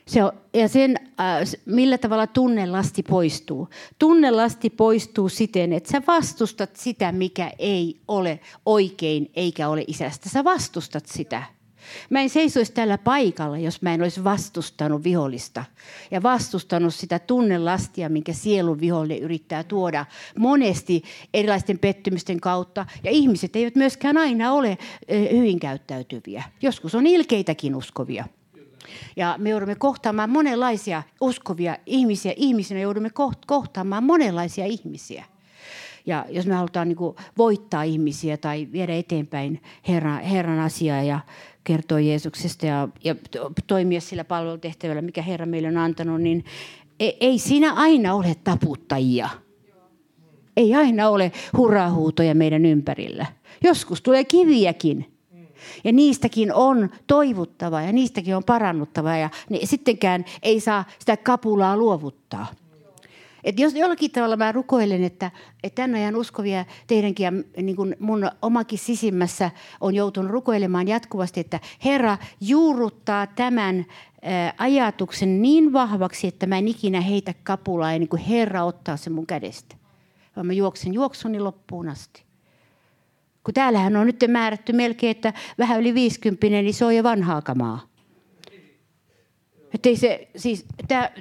Se 0.09 0.25
on, 0.25 0.33
ja 0.55 0.69
sen, 0.69 0.97
äh, 1.21 1.49
millä 1.67 1.99
tavalla 1.99 2.27
tunnelasti 2.27 3.03
poistuu. 3.03 3.69
Tunnelasti 3.99 4.71
poistuu 4.71 5.29
siten, 5.29 5.73
että 5.73 5.91
sä 5.91 6.03
vastustat 6.07 6.77
sitä, 6.77 7.12
mikä 7.12 7.50
ei 7.59 8.00
ole 8.09 8.41
oikein 8.67 9.31
eikä 9.35 9.69
ole 9.69 9.85
isästä. 9.87 10.29
Sä 10.29 10.45
vastustat 10.45 11.07
sitä. 11.07 11.43
Mä 12.11 12.21
en 12.21 12.31
seisoisi 12.31 12.73
tällä 12.73 12.99
paikalla, 12.99 13.59
jos 13.59 13.83
mä 13.83 13.95
en 13.95 14.03
olisi 14.03 14.25
vastustanut 14.25 15.05
vihollista. 15.05 15.65
Ja 16.11 16.23
vastustanut 16.23 16.95
sitä 16.95 17.19
tunnelastia, 17.19 18.09
minkä 18.09 18.33
sielun 18.33 18.81
vihollinen 18.81 19.23
yrittää 19.23 19.65
tuoda 19.65 20.07
monesti 20.38 21.03
erilaisten 21.35 21.79
pettymysten 21.79 22.41
kautta. 22.41 22.87
Ja 23.05 23.11
ihmiset 23.11 23.57
eivät 23.57 23.75
myöskään 23.75 24.17
aina 24.17 24.53
ole 24.53 24.79
hyvin 25.11 25.61
käyttäytyviä. 25.61 26.43
Joskus 26.62 26.95
on 26.95 27.07
ilkeitäkin 27.07 27.77
uskovia. 27.77 28.25
Ja 29.16 29.35
me 29.38 29.50
joudumme 29.50 29.75
kohtaamaan 29.75 30.30
monenlaisia 30.30 31.02
uskovia 31.21 31.76
ihmisiä. 31.87 32.33
Ihmisinä 32.37 32.80
joudumme 32.80 33.11
kohtaamaan 33.47 34.04
monenlaisia 34.04 34.66
ihmisiä. 34.66 35.25
Ja 36.07 36.26
jos 36.30 36.47
me 36.47 36.54
halutaan 36.54 36.88
niin 36.88 36.99
voittaa 37.38 37.83
ihmisiä 37.83 38.37
tai 38.37 38.68
viedä 38.73 38.95
eteenpäin 38.95 39.62
Herran, 39.88 40.21
Herran 40.21 40.59
asiaa 40.59 41.02
ja 41.02 41.21
kertoa 41.64 42.00
Jeesuksesta 42.00 42.66
ja, 42.66 42.88
ja 43.04 43.14
toimia 43.66 44.00
sillä 44.00 44.25
palvelutehtävällä, 44.25 45.02
mikä 45.02 45.23
Herra 45.23 45.47
meille 45.47 45.68
on 45.68 45.76
antanut, 45.76 46.21
niin 46.21 46.45
ei, 47.00 47.16
ei 47.21 47.38
siinä 47.38 47.75
aina 47.75 48.14
ole 48.14 48.37
taputtajia. 48.45 49.28
Ei 50.57 50.75
aina 50.75 51.09
ole 51.09 51.33
hurrahuutoja 51.57 52.35
meidän 52.35 52.66
ympärillä. 52.66 53.26
Joskus 53.64 54.02
tulee 54.02 54.25
kiviäkin 54.25 55.18
ja 55.85 55.93
niistäkin 55.93 56.55
on 56.55 56.91
toivuttava 57.07 57.83
ja 57.83 57.93
niistäkin 57.93 58.37
on 58.37 58.45
parannuttava 58.45 59.17
ja 59.17 59.31
niin 59.49 59.67
sittenkään 59.67 60.25
ei 60.43 60.61
saa 60.61 60.85
sitä 60.99 61.17
kapulaa 61.17 61.77
luovuttaa. 61.77 62.47
Et 63.45 63.59
jos 63.59 63.75
jollakin 63.75 64.11
tavalla 64.11 64.37
mä 64.37 64.53
rukoilen, 64.53 65.05
että, 65.05 65.31
että 65.62 65.83
tämän 65.83 65.95
ajan 65.95 66.17
uskovia 66.17 66.65
teidänkin 66.87 67.25
ja 67.25 67.33
niin 67.62 67.77
kuin 67.77 67.97
mun 67.99 68.31
omakin 68.43 68.79
sisimmässä 68.79 69.50
on 69.81 69.95
joutunut 69.95 70.31
rukoilemaan 70.31 70.88
jatkuvasti, 70.88 71.41
että 71.41 71.61
Herra 71.85 72.19
juurruttaa 72.41 73.27
tämän 73.27 73.87
ajatuksen 74.59 75.43
niin 75.43 75.73
vahvaksi, 75.73 76.27
että 76.27 76.47
mä 76.47 76.59
en 76.59 76.69
ikinä 76.69 77.00
heitä 77.00 77.35
kapulaa 77.43 77.93
ja 77.93 77.99
niin 77.99 78.09
kuin 78.09 78.23
Herra 78.23 78.65
ottaa 78.65 78.97
sen 78.97 79.12
mun 79.12 79.27
kädestä. 79.27 79.77
Vaan 80.37 80.47
mä 80.47 80.53
juoksen 80.53 80.95
juoksuni 80.95 81.41
loppuun 81.41 81.88
asti. 81.88 82.27
Kun 83.49 83.55
täällähän 83.55 83.97
on 83.97 84.07
nyt 84.07 84.25
määrätty 84.28 84.73
melkein, 84.73 85.11
että 85.11 85.33
vähän 85.59 85.81
yli 85.81 85.95
50, 85.95 86.47
niin 86.47 86.75
se 86.75 86.85
on 86.85 86.97
jo 86.97 87.02
vanhaa 87.02 87.43
kamaa. 87.43 87.88
Se, 89.95 90.28
siis, 90.37 90.67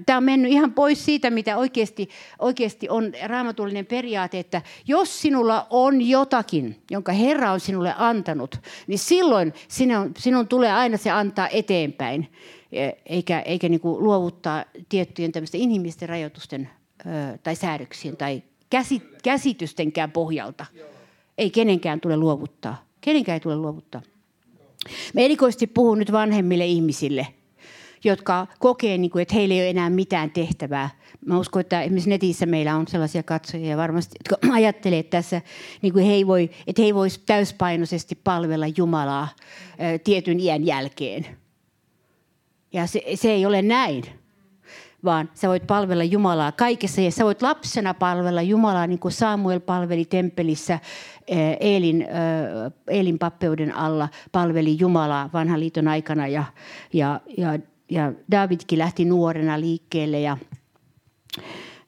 tämä 0.06 0.18
on 0.18 0.24
mennyt 0.24 0.52
ihan 0.52 0.74
pois 0.74 1.06
siitä, 1.06 1.30
mitä 1.30 1.58
oikeasti, 1.58 2.10
oikeasti 2.40 2.90
on 2.90 3.14
raamatullinen 3.26 3.86
periaate, 3.86 4.40
että 4.40 4.62
jos 4.88 5.22
sinulla 5.22 5.68
on 5.70 6.10
jotakin, 6.10 6.82
jonka 6.92 7.12
Herra 7.12 7.52
on 7.52 7.60
sinulle 7.60 7.94
antanut, 7.98 8.60
niin 8.88 9.00
silloin 9.00 9.54
sinun, 9.68 10.12
sinun 10.18 10.48
tulee 10.48 10.72
aina 10.72 10.98
se 10.98 11.12
antaa 11.12 11.48
eteenpäin, 11.48 12.32
e, 12.72 12.90
eikä, 13.06 13.40
eikä 13.40 13.70
niin 13.70 13.82
kuin 13.82 14.04
luovuttaa 14.04 14.66
tiettyjen 14.90 15.32
inhimillisten 15.54 16.10
rajoitusten 16.10 16.70
tai 17.44 17.56
säädöksien 17.56 18.18
tai 18.18 18.44
käsitystenkään 19.24 20.12
pohjalta. 20.12 20.66
Joo 20.74 20.97
ei 21.38 21.50
kenenkään 21.50 22.02
tule 22.02 22.18
luovuttaa. 22.18 22.86
Kenenkään 23.02 23.34
ei 23.34 23.40
tule 23.40 23.56
luovuttaa. 23.56 24.02
Me 25.14 25.26
erikoisesti 25.26 25.68
puhun 25.68 26.00
nyt 26.00 26.12
vanhemmille 26.12 26.66
ihmisille, 26.66 27.28
jotka 28.04 28.48
kokee, 28.60 28.98
niin 28.98 29.12
kuin, 29.12 29.22
että 29.22 29.36
heillä 29.36 29.56
ei 29.56 29.62
ole 29.62 29.70
enää 29.70 29.90
mitään 29.90 30.32
tehtävää. 30.32 30.90
Mä 31.26 31.40
uskon, 31.40 31.60
että 31.60 31.82
esimerkiksi 31.82 32.10
netissä 32.10 32.46
meillä 32.46 32.76
on 32.76 32.88
sellaisia 32.88 33.24
katsojia 33.24 33.78
varmasti, 33.78 34.16
jotka 34.20 34.48
ajattelee, 34.58 35.00
että, 35.00 35.18
tässä, 35.18 35.42
niin 35.82 35.94
kuin 35.94 36.06
he 36.06 36.12
ei 36.12 36.28
voi, 36.28 36.50
että 36.68 36.82
he 36.82 36.86
ei 36.86 36.96
voisi 36.96 37.22
täyspainoisesti 37.26 38.16
palvella 38.24 38.66
Jumalaa 38.78 39.28
tietyn 40.04 40.40
iän 40.40 40.66
jälkeen. 40.66 41.28
Ja 42.74 42.88
se, 42.88 43.02
se 43.16 43.32
ei 43.32 43.46
ole 43.46 43.62
näin 43.62 44.04
vaan 45.08 45.30
sä 45.34 45.48
voit 45.48 45.68
palvella 45.68 46.04
Jumalaa 46.04 46.52
kaikessa. 46.52 47.02
Ja 47.02 47.12
sä 47.12 47.26
voit 47.26 47.42
lapsena 47.42 47.94
palvella 47.94 48.42
Jumalaa, 48.42 48.88
niin 48.88 49.00
kuin 49.00 49.12
Samuel 49.12 49.60
palveli 49.60 50.06
temppelissä 50.06 50.80
eh, 51.28 51.58
Eelin, 51.60 52.02
eh, 52.02 52.08
Eelin 52.88 53.20
pappeuden 53.20 53.76
alla, 53.76 54.10
palveli 54.32 54.78
Jumalaa 54.80 55.30
vanhan 55.34 55.60
liiton 55.60 55.88
aikana. 55.88 56.28
Ja, 56.28 56.44
ja, 56.94 57.20
ja 57.38 57.60
ja 57.92 58.14
Davidkin 58.32 58.80
lähti 58.80 59.06
nuorena 59.06 59.60
liikkeelle 59.60 60.20
ja, 60.20 60.38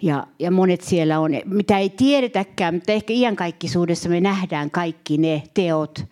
ja, 0.01 0.27
ja 0.39 0.51
monet 0.51 0.81
siellä 0.81 1.19
on, 1.19 1.31
mitä 1.45 1.77
ei 1.77 1.89
tiedetäkään, 1.89 2.73
mutta 2.73 2.91
ehkä 2.91 3.13
iankaikkisuudessa 3.13 4.09
me 4.09 4.21
nähdään 4.21 4.71
kaikki 4.71 5.17
ne 5.17 5.43
teot. 5.53 6.05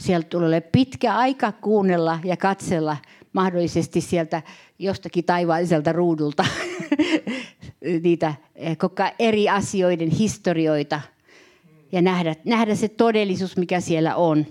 Sieltä 0.00 0.28
tulee 0.28 0.60
pitkä 0.60 1.14
aika 1.14 1.52
kuunnella 1.52 2.18
ja 2.24 2.36
katsella 2.36 2.96
mahdollisesti 3.32 4.00
sieltä 4.00 4.42
jostakin 4.78 5.24
taivaalliselta 5.24 5.92
ruudulta 5.92 6.44
niitä 8.02 8.34
eh, 8.54 8.78
koko 8.78 9.02
eri 9.18 9.48
asioiden 9.48 10.10
historioita 10.10 11.00
ja 11.92 12.02
nähdä, 12.02 12.34
nähdä 12.44 12.74
se 12.74 12.88
todellisuus, 12.88 13.56
mikä 13.56 13.80
siellä 13.80 14.16
on 14.16 14.46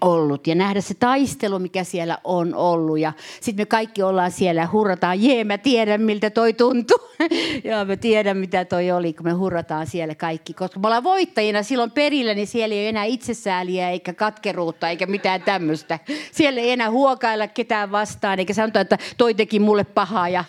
ollut 0.00 0.46
ja 0.46 0.54
nähdä 0.54 0.80
se 0.80 0.94
taistelu, 0.94 1.58
mikä 1.58 1.84
siellä 1.84 2.18
on 2.24 2.54
ollut. 2.54 2.98
Ja 2.98 3.12
sitten 3.40 3.62
me 3.62 3.66
kaikki 3.66 4.02
ollaan 4.02 4.30
siellä 4.30 4.60
ja 4.60 4.68
hurrataan, 4.72 5.22
jee, 5.22 5.44
mä 5.44 5.58
tiedän 5.58 6.02
miltä 6.02 6.30
toi 6.30 6.52
tuntuu. 6.52 6.98
ja 7.64 7.84
mä 7.84 7.96
tiedän 7.96 8.36
mitä 8.36 8.64
toi 8.64 8.90
oli, 8.90 9.12
kun 9.12 9.26
me 9.26 9.32
hurrataan 9.32 9.86
siellä 9.86 10.14
kaikki. 10.14 10.54
Koska 10.54 10.80
me 10.80 10.86
ollaan 10.86 11.04
voittajina 11.04 11.62
silloin 11.62 11.90
perillä, 11.90 12.34
niin 12.34 12.46
siellä 12.46 12.74
ei 12.74 12.80
ole 12.80 12.88
enää 12.88 13.04
itsesääliä 13.04 13.90
eikä 13.90 14.12
katkeruutta 14.12 14.88
eikä 14.88 15.06
mitään 15.06 15.42
tämmöistä. 15.42 15.98
Siellä 16.32 16.60
ei 16.60 16.70
enää 16.70 16.90
huokailla 16.90 17.48
ketään 17.48 17.92
vastaan 17.92 18.38
eikä 18.38 18.54
sanota, 18.54 18.80
että 18.80 18.98
toi 19.16 19.34
teki 19.34 19.60
mulle 19.60 19.84
pahaa 19.84 20.28
ja 20.28 20.44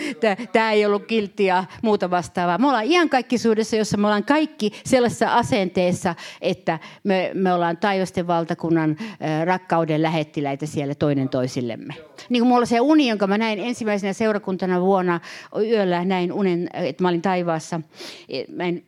tämä 0.52 0.72
ei 0.72 0.86
ollut 0.86 1.06
kiltti 1.06 1.44
ja 1.44 1.64
muuta 1.82 2.10
vastaavaa. 2.10 2.58
Me 2.58 2.66
ollaan 2.66 2.90
iankaikkisuudessa, 2.90 3.76
jossa 3.76 3.96
me 3.96 4.06
ollaan 4.06 4.24
kaikki 4.24 4.70
sellaisessa 4.84 5.34
asenteessa, 5.34 6.14
että 6.40 6.78
me, 7.04 7.30
me 7.34 7.52
ollaan 7.52 7.76
taivasten 7.76 8.26
valtakunnan 8.26 8.79
rakkauden 9.44 10.02
lähettiläitä 10.02 10.66
siellä 10.66 10.94
toinen 10.94 11.28
toisillemme. 11.28 11.94
Niin 12.28 12.40
kuin 12.42 12.48
mulla 12.48 12.66
se 12.66 12.80
uni, 12.80 13.08
jonka 13.08 13.26
mä 13.26 13.38
näin 13.38 13.58
ensimmäisenä 13.58 14.12
seurakuntana 14.12 14.80
vuonna 14.80 15.20
yöllä, 15.62 16.04
näin 16.04 16.32
unen, 16.32 16.68
että 16.74 17.04
mä 17.04 17.08
olin 17.08 17.22
taivaassa. 17.22 17.80
E, 18.28 18.44
mä, 18.56 18.64
en, 18.64 18.82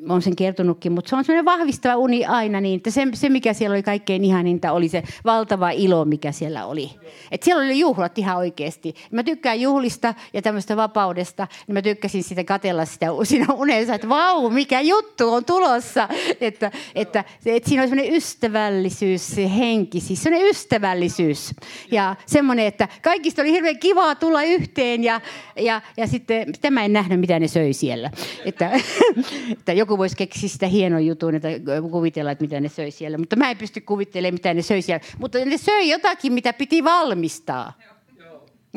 mä 0.00 0.12
olen 0.12 0.22
sen 0.22 0.36
kertonutkin, 0.36 0.92
mutta 0.92 1.08
se 1.08 1.16
on 1.16 1.24
semmoinen 1.24 1.44
vahvistava 1.44 1.96
uni 1.96 2.24
aina 2.24 2.60
niin, 2.60 2.76
että 2.76 2.90
se, 2.90 3.06
se 3.14 3.28
mikä 3.28 3.52
siellä 3.52 3.74
oli 3.74 3.82
kaikkein 3.82 4.24
ihaninta 4.24 4.72
oli 4.72 4.88
se 4.88 5.02
valtava 5.24 5.70
ilo, 5.70 6.04
mikä 6.04 6.32
siellä 6.32 6.66
oli. 6.66 6.90
Et 7.30 7.42
siellä 7.42 7.64
oli 7.64 7.78
juhlat 7.78 8.18
ihan 8.18 8.36
oikeasti. 8.36 8.94
Mä 9.10 9.22
tykkään 9.22 9.60
juhlista 9.60 10.14
ja 10.32 10.42
tämmöistä 10.42 10.76
vapaudesta, 10.76 11.48
niin 11.66 11.74
mä 11.74 11.82
tykkäsin 11.82 12.24
sitä 12.24 12.44
katella 12.44 12.84
sitä 12.84 13.06
siinä 13.22 13.46
unessa, 13.54 13.94
että 13.94 14.08
vau, 14.08 14.50
mikä 14.50 14.80
juttu 14.80 15.32
on 15.32 15.44
tulossa. 15.44 16.08
Että, 16.40 16.70
että, 16.94 17.24
että 17.46 17.68
siinä 17.68 17.82
on 17.82 17.88
semmoinen 17.88 18.14
ystävällisyys, 18.14 19.05
se 19.16 19.50
henki, 19.56 20.00
siis 20.00 20.22
semmoinen 20.22 20.50
ystävällisyys. 20.50 21.54
Ja 21.90 22.16
semmoinen, 22.26 22.66
että 22.66 22.88
kaikista 23.02 23.42
oli 23.42 23.52
hirveän 23.52 23.78
kivaa 23.78 24.14
tulla 24.14 24.42
yhteen 24.42 25.04
ja, 25.04 25.20
ja, 25.56 25.82
ja 25.96 26.06
sitten 26.06 26.52
tämä 26.60 26.84
en 26.84 26.92
nähnyt, 26.92 27.20
mitä 27.20 27.38
ne 27.38 27.48
söi 27.48 27.72
siellä. 27.72 28.10
Että, 28.44 28.70
että 29.52 29.72
joku 29.72 29.98
voisi 29.98 30.16
keksiä 30.16 30.48
sitä 30.48 30.66
hienon 30.66 31.06
jutun, 31.06 31.34
että 31.34 31.48
kuvitella, 31.90 32.30
että 32.30 32.44
mitä 32.44 32.60
ne 32.60 32.68
söi 32.68 32.90
siellä. 32.90 33.18
Mutta 33.18 33.36
mä 33.36 33.50
en 33.50 33.56
pysty 33.56 33.80
kuvittelemaan, 33.80 34.34
mitä 34.34 34.54
ne 34.54 34.62
söi 34.62 34.82
siellä. 34.82 35.04
Mutta 35.18 35.38
ne 35.38 35.58
söi 35.58 35.88
jotakin, 35.88 36.32
mitä 36.32 36.52
piti 36.52 36.84
valmistaa. 36.84 37.72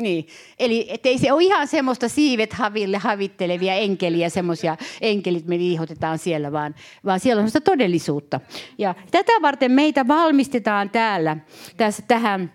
Niin. 0.00 0.26
Eli 0.58 0.88
ei 1.04 1.18
se 1.18 1.32
ole 1.32 1.42
ihan 1.42 1.68
semmoista 1.68 2.08
siivet 2.08 2.52
haville 2.52 2.98
havittelevia 2.98 3.74
enkeliä, 3.74 4.28
semmoisia 4.28 4.76
enkelit 5.00 5.46
me 5.46 5.58
viihotetaan 5.58 6.18
siellä, 6.18 6.52
vaan, 6.52 6.74
vaan 7.04 7.20
siellä 7.20 7.40
on 7.40 7.42
semmoista 7.42 7.70
todellisuutta. 7.70 8.40
Ja 8.78 8.94
tätä 9.10 9.32
varten 9.42 9.72
meitä 9.72 10.08
valmistetaan 10.08 10.90
täällä 10.90 11.36
tässä, 11.76 12.02
tähän 12.08 12.52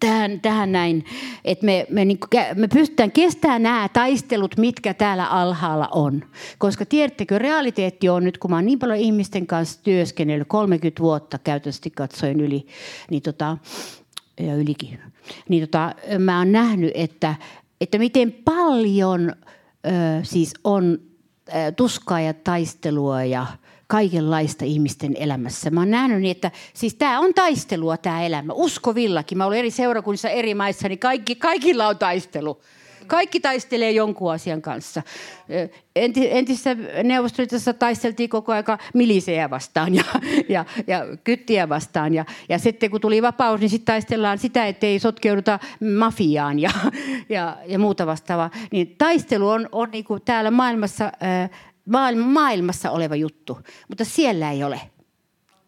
tähän, 0.00 0.40
tähän 0.40 0.72
näin, 0.72 1.04
että 1.44 1.66
me, 1.66 1.86
me, 1.90 2.04
niin 2.04 2.18
kuin, 2.18 2.44
me 2.54 2.68
pystytään 2.68 3.12
kestämään 3.12 3.62
nämä 3.62 3.88
taistelut, 3.92 4.56
mitkä 4.56 4.94
täällä 4.94 5.26
alhaalla 5.26 5.88
on. 5.92 6.24
Koska 6.58 6.86
tiedättekö, 6.86 7.38
realiteetti 7.38 8.08
on 8.08 8.24
nyt, 8.24 8.38
kun 8.38 8.50
mä 8.50 8.56
oon 8.56 8.66
niin 8.66 8.78
paljon 8.78 8.98
ihmisten 8.98 9.46
kanssa 9.46 9.82
työskennellyt, 9.82 10.48
30 10.48 11.02
vuotta 11.02 11.38
käytännössä 11.38 11.90
katsoen 11.96 12.40
yli, 12.40 12.66
niin 13.10 13.22
tota, 13.22 13.58
ja 14.40 14.54
ylikin, 14.54 14.98
niin 15.48 15.68
tota, 15.68 15.94
mä 16.18 16.38
oon 16.38 16.52
nähnyt, 16.52 16.90
että, 16.94 17.34
että 17.80 17.98
miten 17.98 18.32
paljon 18.32 19.32
ö, 19.86 19.90
siis 20.22 20.54
on 20.64 20.98
ö, 21.48 21.72
tuskaa 21.72 22.20
ja 22.20 22.34
taistelua 22.34 23.24
ja 23.24 23.46
kaikenlaista 23.86 24.64
ihmisten 24.64 25.16
elämässä. 25.18 25.70
Mä 25.70 25.80
oon 25.80 25.90
nähnyt 25.90 26.20
niin, 26.20 26.30
että 26.30 26.50
siis 26.74 26.94
tämä 26.94 27.20
on 27.20 27.34
taistelua 27.34 27.96
tämä 27.96 28.22
elämä. 28.22 28.52
Uskovillakin. 28.52 29.38
Mä 29.38 29.46
olen 29.46 29.58
eri 29.58 29.70
seurakunnissa 29.70 30.28
eri 30.28 30.54
maissa, 30.54 30.88
niin 30.88 30.98
kaikki, 30.98 31.34
kaikilla 31.34 31.88
on 31.88 31.98
taistelu. 31.98 32.60
Kaikki 33.06 33.40
taistelee 33.40 33.90
jonkun 33.90 34.32
asian 34.32 34.62
kanssa. 34.62 35.02
Entisessä 36.30 36.76
neuvostoliitossa 37.04 37.72
taisteltiin 37.74 38.28
koko 38.28 38.52
aika 38.52 38.78
milisejä 38.94 39.50
vastaan 39.50 39.94
ja, 39.94 40.04
ja, 40.48 40.64
ja 40.86 41.16
kyttiä 41.24 41.68
vastaan. 41.68 42.14
Ja, 42.14 42.24
ja 42.48 42.58
sitten 42.58 42.90
kun 42.90 43.00
tuli 43.00 43.22
vapaus, 43.22 43.60
niin 43.60 43.70
sitten 43.70 43.92
taistellaan 43.92 44.38
sitä, 44.38 44.66
ettei 44.66 44.98
sotkeuduta 44.98 45.58
mafiaan 45.98 46.58
ja, 46.58 46.70
ja, 47.28 47.56
ja 47.66 47.78
muuta 47.78 48.06
vastaavaa. 48.06 48.50
Niin 48.72 48.94
taistelu 48.98 49.48
on, 49.48 49.68
on 49.72 49.90
niin 49.90 50.04
kuin 50.04 50.22
täällä 50.22 50.50
maailmassa, 50.50 51.12
maailmassa 52.24 52.90
oleva 52.90 53.16
juttu, 53.16 53.58
mutta 53.88 54.04
siellä 54.04 54.50
ei 54.50 54.64
ole. 54.64 54.80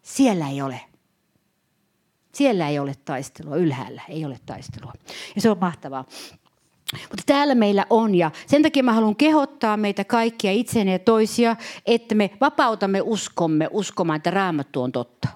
Siellä 0.01 0.49
ei 0.49 0.61
ole. 0.61 0.81
Siellä 2.33 2.69
ei 2.69 2.79
ole 2.79 2.93
taistelua, 3.05 3.55
ylhäällä 3.55 4.01
ei 4.09 4.25
ole 4.25 4.39
taistelua. 4.45 4.93
Ja 5.35 5.41
se 5.41 5.49
on 5.49 5.57
mahtavaa. 5.61 6.05
Mutta 6.93 7.23
täällä 7.25 7.55
meillä 7.55 7.85
on 7.89 8.15
ja 8.15 8.31
sen 8.47 8.63
takia 8.63 8.83
mä 8.83 8.93
haluan 8.93 9.15
kehottaa 9.15 9.77
meitä 9.77 10.03
kaikkia 10.03 10.51
itseäni 10.51 10.91
ja 10.91 10.99
toisia, 10.99 11.55
että 11.85 12.15
me 12.15 12.29
vapautamme 12.41 13.01
uskomme 13.01 13.67
uskomaan, 13.71 14.17
että 14.17 14.31
raamattu 14.31 14.81
on 14.81 14.91
totta. 14.91 15.27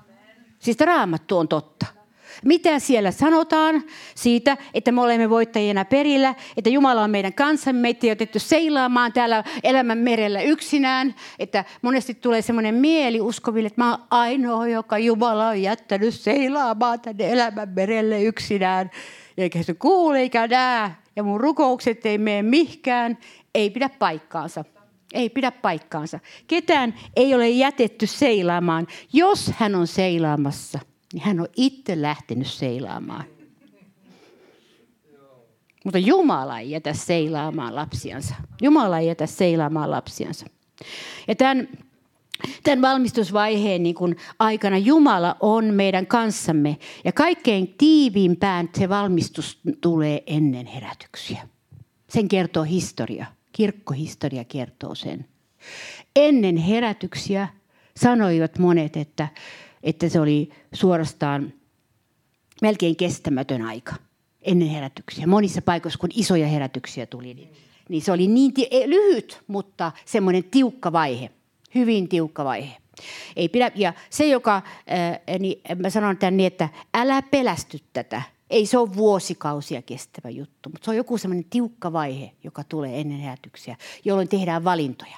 Siis 0.60 0.80
raamattu 0.80 1.38
on 1.38 1.48
totta. 1.48 1.86
Mitä 2.44 2.80
siellä 2.80 3.12
sanotaan 3.12 3.84
siitä, 4.16 4.58
että 4.74 4.92
me 4.92 5.02
olemme 5.02 5.30
voittajina 5.30 5.86
perillä, 5.86 6.36
että 6.58 6.70
Jumala 6.70 7.04
on 7.04 7.12
meidän 7.12 7.34
kanssamme, 7.34 7.82
meitä 7.82 8.08
ei 8.08 8.12
otettu 8.12 8.40
seilaamaan 8.40 9.14
täällä 9.14 9.44
elämän 9.64 9.98
merellä 9.98 10.42
yksinään, 10.42 11.16
että 11.40 11.66
monesti 11.82 12.14
tulee 12.14 12.42
semmoinen 12.42 12.76
mieli 12.76 13.22
uskoville, 13.22 13.68
että 13.68 13.82
mä 13.82 13.92
oon 13.92 14.04
ainoa, 14.12 14.68
joka 14.68 14.98
Jumala 14.98 15.48
on 15.48 15.62
jättänyt 15.62 16.14
seilaamaan 16.14 17.00
tänne 17.00 17.32
elämän 17.32 17.70
merelle 17.70 18.24
yksinään, 18.24 18.92
eikä 19.38 19.64
se 19.64 19.74
kuule 19.74 20.20
eikä 20.20 20.48
näe, 20.48 20.92
ja 21.16 21.24
mun 21.24 21.42
rukoukset 21.42 22.06
ei 22.06 22.18
mene 22.18 22.42
mihkään, 22.42 23.18
ei 23.56 23.70
pidä 23.70 23.90
paikkaansa. 23.90 24.66
Ei 25.14 25.30
pidä 25.30 25.52
paikkaansa. 25.52 26.20
Ketään 26.48 26.94
ei 27.16 27.36
ole 27.36 27.50
jätetty 27.50 28.08
seilaamaan. 28.08 28.88
Jos 29.14 29.52
hän 29.58 29.76
on 29.76 29.88
seilaamassa, 29.88 30.80
niin 31.14 31.24
hän 31.24 31.40
on 31.40 31.48
itse 31.56 32.02
lähtenyt 32.02 32.48
seilaamaan. 32.48 33.24
Mutta 35.84 35.98
Jumala 35.98 36.60
ei 36.60 36.72
jätä 36.72 36.94
seilaamaan 36.94 37.76
lapsiansa. 37.76 38.36
Jumala 38.62 39.00
ei 39.00 39.08
jätä 39.08 39.26
seilaamaan 39.26 39.92
lapsiansa. 39.92 40.46
Ja 41.28 41.36
tämän 41.36 41.68
tämän 42.64 42.82
valmistusvaiheen 42.82 43.84
niin 43.84 43.96
kuin 43.96 44.16
aikana 44.40 44.78
Jumala 44.78 45.36
on 45.40 45.66
meidän 45.66 46.08
kanssamme. 46.08 46.78
Ja 47.06 47.12
kaikkein 47.12 47.76
tiiviimpään 47.78 48.70
se 48.78 48.90
valmistus 48.90 49.60
tulee 49.82 50.24
ennen 50.28 50.66
herätyksiä. 50.66 51.48
Sen 52.10 52.28
kertoo 52.28 52.64
historia. 52.64 53.26
Kirkkohistoria 53.52 54.44
kertoo 54.44 54.96
sen. 54.96 55.26
Ennen 56.16 56.58
herätyksiä 56.58 57.48
sanoivat 57.98 58.60
monet, 58.60 58.98
että, 58.98 59.28
että 59.84 60.10
se 60.10 60.20
oli 60.20 60.50
suorastaan 60.74 61.54
melkein 62.62 62.96
kestämätön 62.96 63.62
aika 63.62 63.96
ennen 64.42 64.68
herätyksiä. 64.68 65.28
Monissa 65.28 65.62
paikoissa, 65.62 66.00
kun 66.00 66.10
isoja 66.14 66.48
herätyksiä 66.48 67.06
tuli, 67.06 67.34
niin, 67.34 67.50
niin 67.90 68.02
se 68.02 68.12
oli 68.12 68.28
niin 68.28 68.54
lyhyt, 68.86 69.42
mutta 69.48 69.92
semmoinen 70.06 70.44
tiukka 70.44 70.92
vaihe– 70.92 71.32
hyvin 71.76 72.10
tiukka 72.10 72.46
vaihe. 72.46 72.78
Ei 73.36 73.50
pidä, 73.50 73.72
ja 73.76 73.94
se, 74.10 74.28
joka, 74.28 74.62
ää, 74.88 75.20
niin 75.40 75.62
mä 75.76 75.90
sanon 75.90 76.18
tämän 76.18 76.38
niin, 76.38 76.48
että 76.48 76.70
älä 76.94 77.22
pelästy 77.22 77.80
tätä. 77.94 78.22
Ei 78.50 78.66
se 78.66 78.78
ole 78.78 78.96
vuosikausia 78.96 79.82
kestävä 79.82 80.30
juttu, 80.30 80.70
mutta 80.70 80.86
se 80.86 80.92
on 80.92 80.98
joku 80.98 81.18
semmoinen 81.18 81.50
tiukka 81.50 81.94
vaihe, 81.94 82.32
joka 82.44 82.64
tulee 82.64 83.02
ennen 83.02 83.20
herätyksiä, 83.20 83.76
jolloin 84.06 84.28
tehdään 84.28 84.64
valintoja. 84.64 85.18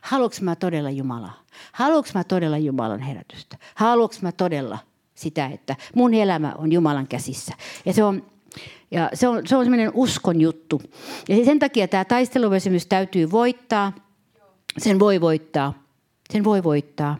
Haluanko 0.00 0.36
mä 0.40 0.56
todella 0.56 0.90
Jumalaa? 0.90 1.42
Haluanko 1.72 2.08
mä 2.14 2.24
todella 2.24 2.58
Jumalan 2.58 3.00
herätystä? 3.00 3.56
Haluanko 3.74 4.14
mä 4.22 4.32
todella 4.32 4.78
sitä, 5.14 5.46
että 5.46 5.76
mun 5.94 6.14
elämä 6.14 6.54
on 6.58 6.72
Jumalan 6.72 7.08
käsissä? 7.08 7.54
Ja 7.86 7.92
se 7.92 8.04
on, 8.04 8.26
ja 8.90 9.10
se 9.14 9.28
on, 9.28 9.46
se 9.46 9.56
on 9.56 9.64
semmoinen 9.64 9.90
uskon 9.94 10.40
juttu. 10.40 10.82
Ja 11.28 11.44
sen 11.44 11.58
takia 11.58 11.88
tämä 11.88 12.04
taisteluväsymys 12.04 12.86
täytyy 12.86 13.30
voittaa– 13.30 13.92
sen 14.78 14.98
voi 14.98 15.20
voittaa. 15.20 15.82
Sen 16.32 16.44
voi 16.44 16.62
voittaa. 16.62 17.18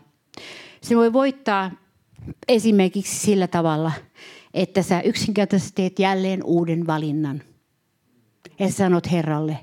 Sen 0.81 0.97
voi 0.97 1.13
voittaa 1.13 1.71
esimerkiksi 2.47 3.19
sillä 3.19 3.47
tavalla, 3.47 3.91
että 4.53 4.81
sä 4.81 5.01
yksinkertaisesti 5.01 5.75
teet 5.75 5.99
jälleen 5.99 6.43
uuden 6.43 6.87
valinnan. 6.87 7.41
Ja 8.59 8.71
sanot 8.71 9.11
Herralle, 9.11 9.59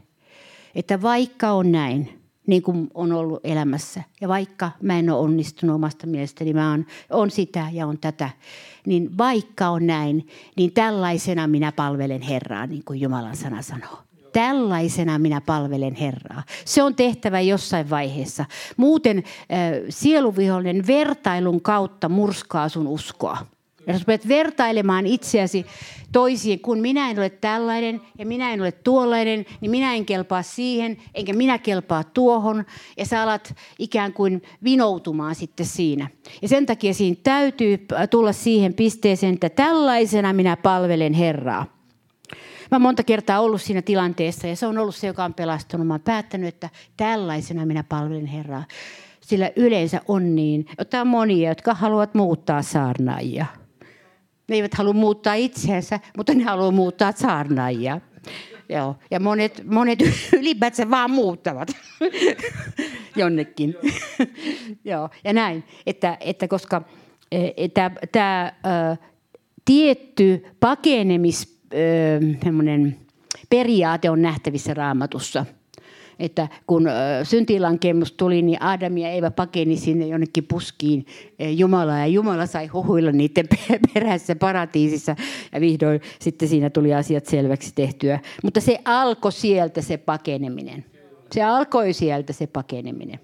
että 0.74 1.02
vaikka 1.02 1.52
on 1.52 1.72
näin, 1.72 2.22
niin 2.46 2.62
kuin 2.62 2.90
on 2.94 3.12
ollut 3.12 3.40
elämässä, 3.44 4.02
ja 4.20 4.28
vaikka 4.28 4.70
mä 4.82 4.98
en 4.98 5.10
ole 5.10 5.20
onnistunut 5.20 5.74
omasta 5.74 6.06
mielestäni, 6.06 6.52
mä 6.52 6.72
on, 6.72 6.86
on 7.10 7.30
sitä 7.30 7.66
ja 7.72 7.86
on 7.86 7.98
tätä, 7.98 8.30
niin 8.86 9.18
vaikka 9.18 9.68
on 9.68 9.86
näin, 9.86 10.26
niin 10.56 10.72
tällaisena 10.72 11.46
minä 11.46 11.72
palvelen 11.72 12.22
Herraa, 12.22 12.66
niin 12.66 12.84
kuin 12.84 13.00
Jumalan 13.00 13.36
sana 13.36 13.62
sanoo. 13.62 14.09
Tällaisena 14.32 15.18
minä 15.18 15.40
palvelen 15.40 15.94
Herraa. 15.94 16.42
Se 16.64 16.82
on 16.82 16.94
tehtävä 16.94 17.40
jossain 17.40 17.90
vaiheessa. 17.90 18.44
Muuten 18.76 19.18
äh, 19.18 19.24
sieluvihollinen 19.88 20.86
vertailun 20.86 21.62
kautta 21.62 22.08
murskaa 22.08 22.68
sun 22.68 22.86
uskoa. 22.86 23.38
Ja 23.86 23.92
jos 23.92 24.02
rupeat 24.02 24.28
vertailemaan 24.28 25.06
itseäsi 25.06 25.66
toisiin, 26.12 26.60
kun 26.60 26.78
minä 26.78 27.10
en 27.10 27.18
ole 27.18 27.30
tällainen 27.30 28.00
ja 28.18 28.26
minä 28.26 28.52
en 28.52 28.60
ole 28.60 28.72
tuollainen, 28.72 29.46
niin 29.60 29.70
minä 29.70 29.94
en 29.94 30.06
kelpaa 30.06 30.42
siihen, 30.42 30.96
enkä 31.14 31.32
minä 31.32 31.58
kelpaa 31.58 32.04
tuohon. 32.04 32.64
Ja 32.96 33.06
sä 33.06 33.22
alat 33.22 33.54
ikään 33.78 34.12
kuin 34.12 34.42
vinoutumaan 34.64 35.34
sitten 35.34 35.66
siinä. 35.66 36.08
Ja 36.42 36.48
sen 36.48 36.66
takia 36.66 36.94
siinä 36.94 37.16
täytyy 37.22 37.86
tulla 38.10 38.32
siihen 38.32 38.74
pisteeseen, 38.74 39.34
että 39.34 39.48
tällaisena 39.48 40.32
minä 40.32 40.56
palvelen 40.56 41.12
Herraa. 41.12 41.79
Mä 42.70 42.74
oon 42.74 42.82
monta 42.82 43.02
kertaa 43.02 43.40
ollut 43.40 43.62
siinä 43.62 43.82
tilanteessa 43.82 44.46
ja 44.46 44.56
se 44.56 44.66
on 44.66 44.78
ollut 44.78 44.94
se, 44.94 45.06
joka 45.06 45.24
on 45.24 45.34
pelastunut. 45.34 45.86
Mä 45.86 45.94
oon 45.94 46.00
päättänyt, 46.00 46.48
että 46.48 46.68
tällaisena 46.96 47.66
minä 47.66 47.84
palvelen 47.88 48.26
Herraa. 48.26 48.64
Sillä 49.20 49.50
yleensä 49.56 50.00
on 50.08 50.36
niin, 50.36 50.66
että 50.78 51.00
on 51.00 51.06
monia, 51.06 51.48
jotka 51.48 51.74
haluavat 51.74 52.14
muuttaa 52.14 52.62
saarnaajia. 52.62 53.46
Ne 54.48 54.56
eivät 54.56 54.74
halua 54.74 54.92
muuttaa 54.92 55.34
itseänsä, 55.34 56.00
mutta 56.16 56.34
ne 56.34 56.44
haluavat 56.44 56.74
muuttaa 56.74 57.12
saarnaajia. 57.12 58.00
Joo. 58.68 58.96
Ja 59.10 59.20
monet, 59.20 59.62
monet 59.64 59.98
ylipäätään 60.40 60.90
vaan 60.90 61.10
muuttavat 61.10 61.68
jonnekin. 63.16 63.74
Joo. 64.84 65.10
Ja 65.24 65.32
näin, 65.32 65.64
että, 65.86 66.16
että 66.20 66.48
koska 66.48 66.82
e, 67.32 67.68
tämä 68.12 68.52
tietty 69.64 70.46
pakenemis 70.60 71.59
periaate 73.50 74.10
on 74.10 74.22
nähtävissä 74.22 74.74
raamatussa– 74.74 75.46
että 76.20 76.48
kun 76.66 76.88
syntilankemus 77.22 78.12
tuli, 78.12 78.42
niin 78.42 78.62
Adam 78.62 78.96
ja 78.96 79.10
Eeva 79.10 79.30
pakeni 79.30 79.76
sinne 79.76 80.06
jonnekin 80.06 80.46
puskiin 80.46 81.06
Jumalaa 81.56 81.98
ja 81.98 82.06
Jumala 82.06 82.46
sai 82.46 82.66
huhuilla 82.66 83.12
niiden 83.12 83.48
perässä 83.94 84.36
paratiisissa 84.36 85.16
ja 85.52 85.60
vihdoin 85.60 86.00
sitten 86.18 86.48
siinä 86.48 86.70
tuli 86.70 86.94
asiat 86.94 87.26
selväksi 87.26 87.72
tehtyä. 87.74 88.20
Mutta 88.44 88.60
se 88.60 88.78
alkoi 88.84 89.32
sieltä 89.32 89.82
se 89.82 89.96
pakeneminen. 89.96 90.84
Se 91.32 91.42
alkoi 91.42 91.92
sieltä 91.92 92.32
se 92.32 92.46
pakeneminen. 92.46 93.20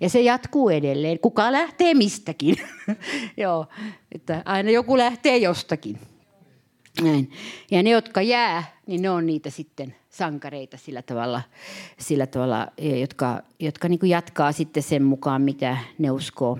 Ja 0.00 0.08
se 0.08 0.20
jatkuu 0.20 0.68
edelleen. 0.68 1.18
Kuka 1.18 1.52
lähtee 1.52 1.94
mistäkin? 1.94 2.56
Joo, 3.36 3.66
että 4.12 4.42
aina 4.44 4.70
joku 4.70 4.98
lähtee 4.98 5.36
jostakin. 5.36 5.98
Näin. 7.02 7.30
Ja 7.70 7.82
ne, 7.82 7.90
jotka 7.90 8.22
jää, 8.22 8.76
niin 8.86 9.02
ne 9.02 9.10
on 9.10 9.26
niitä 9.26 9.50
sitten 9.50 9.94
sankareita 10.10 10.76
sillä 10.76 11.02
tavalla, 11.02 11.42
sillä 11.98 12.26
tavalla 12.26 12.68
e, 12.78 12.98
jotka, 12.98 13.42
jotka 13.60 13.88
niin 13.88 13.98
jatkaa 14.02 14.52
sitten 14.52 14.82
sen 14.82 15.02
mukaan, 15.02 15.42
mitä 15.42 15.76
ne 15.98 16.10
uskoo. 16.10 16.58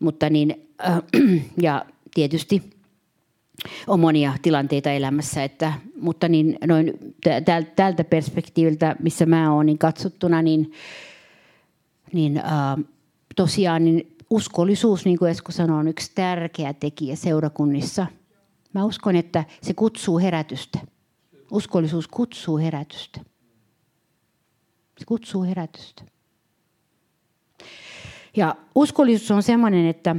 Mutta 0.00 0.30
niin, 0.30 0.68
äh, 0.86 1.02
ja 1.62 1.84
tietysti 2.14 2.62
on 3.86 4.00
monia 4.00 4.32
tilanteita 4.42 4.90
elämässä, 4.90 5.44
että, 5.44 5.72
mutta 6.00 6.28
niin 6.28 6.58
noin 6.66 7.14
tältä 7.76 8.04
perspektiiviltä, 8.04 8.96
missä 8.98 9.26
mä 9.26 9.52
oon 9.52 9.66
niin 9.66 9.78
katsottuna, 9.78 10.42
niin, 10.42 10.72
niin 12.12 12.36
äh, 12.36 12.44
tosiaan 13.36 13.84
niin 13.84 14.16
uskollisuus, 14.30 15.04
niin 15.04 15.18
kuin 15.18 15.30
Esko 15.30 15.52
sanoi, 15.52 15.80
on 15.80 15.88
yksi 15.88 16.12
tärkeä 16.14 16.72
tekijä 16.72 17.16
seurakunnissa. 17.16 18.06
Mä 18.72 18.84
uskon, 18.84 19.16
että 19.16 19.44
se 19.62 19.74
kutsuu 19.74 20.18
herätystä. 20.18 20.78
Uskollisuus 21.50 22.08
kutsuu 22.08 22.58
herätystä. 22.58 23.20
Se 24.98 25.04
kutsuu 25.06 25.42
herätystä. 25.42 26.02
Ja 28.36 28.56
uskollisuus 28.74 29.30
on 29.30 29.42
sellainen, 29.42 29.86
että 29.86 30.16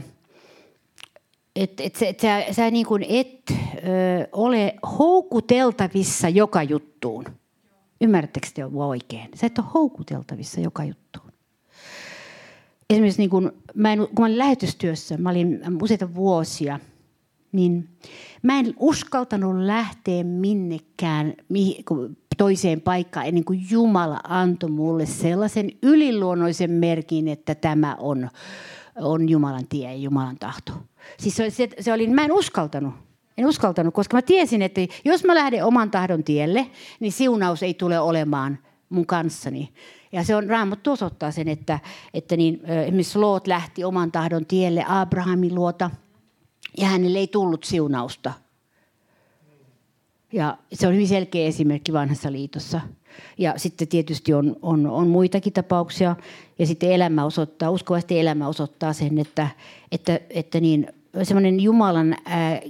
et, 1.55 1.79
et, 1.79 1.97
et 2.01 2.19
sä, 2.19 2.45
sä 2.51 2.71
niin 2.71 2.85
kuin 2.85 3.05
et 3.09 3.43
ö, 3.49 4.27
ole 4.31 4.75
houkuteltavissa 4.99 6.29
joka 6.29 6.63
juttuun. 6.63 7.25
Ymmärrättekö 8.01 8.47
te 8.53 8.65
oikein? 8.65 9.29
Sä 9.35 9.47
et 9.47 9.59
ole 9.59 9.67
houkuteltavissa 9.73 10.61
joka 10.61 10.83
juttuun. 10.83 11.31
Esimerkiksi 12.89 13.21
niin 13.21 13.29
kun 13.29 13.51
mä, 13.75 13.93
en, 13.93 13.99
kun 13.99 14.19
mä 14.19 14.25
olin 14.25 14.37
lähetystyössä, 14.37 15.17
mä 15.17 15.29
olin 15.29 15.61
useita 15.81 16.15
vuosia– 16.15 16.79
niin 17.51 17.89
mä 18.43 18.59
en 18.59 18.73
uskaltanut 18.79 19.55
lähteä 19.55 20.23
minnekään 20.23 21.33
toiseen 22.37 22.81
paikkaan 22.81 23.25
ennen 23.25 23.45
kuin 23.45 23.67
Jumala 23.69 24.19
antoi 24.23 24.69
mulle 24.69 25.05
sellaisen 25.05 25.69
yliluonnoisen 25.81 26.71
merkin, 26.71 27.27
että 27.27 27.55
tämä 27.55 27.95
on, 27.99 28.29
on 29.01 29.29
Jumalan 29.29 29.67
tie 29.69 29.91
ja 29.91 29.97
Jumalan 29.97 30.37
tahto. 30.39 30.73
Siis 31.19 31.35
se, 31.35 31.49
se, 31.49 31.69
se 31.79 31.93
oli, 31.93 32.07
mä 32.07 32.25
en 32.25 32.31
uskaltanut. 32.31 32.93
En 33.37 33.47
uskaltanut, 33.47 33.93
koska 33.93 34.17
mä 34.17 34.21
tiesin, 34.21 34.61
että 34.61 34.81
jos 35.05 35.23
mä 35.23 35.35
lähden 35.35 35.65
oman 35.65 35.91
tahdon 35.91 36.23
tielle, 36.23 36.67
niin 36.99 37.11
siunaus 37.11 37.63
ei 37.63 37.73
tule 37.73 37.99
olemaan 37.99 38.59
mun 38.89 39.05
kanssani. 39.05 39.73
Ja 40.11 40.23
se 40.23 40.35
on 40.35 40.49
Raamattu 40.49 40.91
osoittaa 40.91 41.31
sen, 41.31 41.47
että, 41.47 41.79
että 42.13 42.37
niin, 42.37 42.65
esimerkiksi 42.65 43.19
Loot 43.19 43.47
lähti 43.47 43.83
oman 43.83 44.11
tahdon 44.11 44.45
tielle 44.45 44.85
Abrahamin 44.87 45.55
luota– 45.55 45.91
ja 46.77 46.87
hänelle 46.87 47.19
ei 47.19 47.27
tullut 47.27 47.63
siunausta. 47.63 48.33
Ja 50.33 50.57
se 50.73 50.87
on 50.87 50.93
hyvin 50.93 51.07
selkeä 51.07 51.47
esimerkki 51.47 51.93
vanhassa 51.93 52.31
liitossa. 52.31 52.81
Ja 53.37 53.53
sitten 53.57 53.87
tietysti 53.87 54.33
on, 54.33 54.55
on, 54.61 54.87
on 54.87 55.07
muitakin 55.07 55.53
tapauksia. 55.53 56.15
Ja 56.59 56.65
sitten 56.65 56.91
elämä 56.91 57.25
osoittaa, 57.25 57.69
uskovasti 57.69 58.19
elämä 58.19 58.47
osoittaa 58.47 58.93
sen, 58.93 59.17
että, 59.17 59.47
että, 59.91 60.19
että 60.29 60.59
niin, 60.59 60.87
semmoinen 61.23 61.59
Jumalan, 61.59 62.15
ää, 62.25 62.61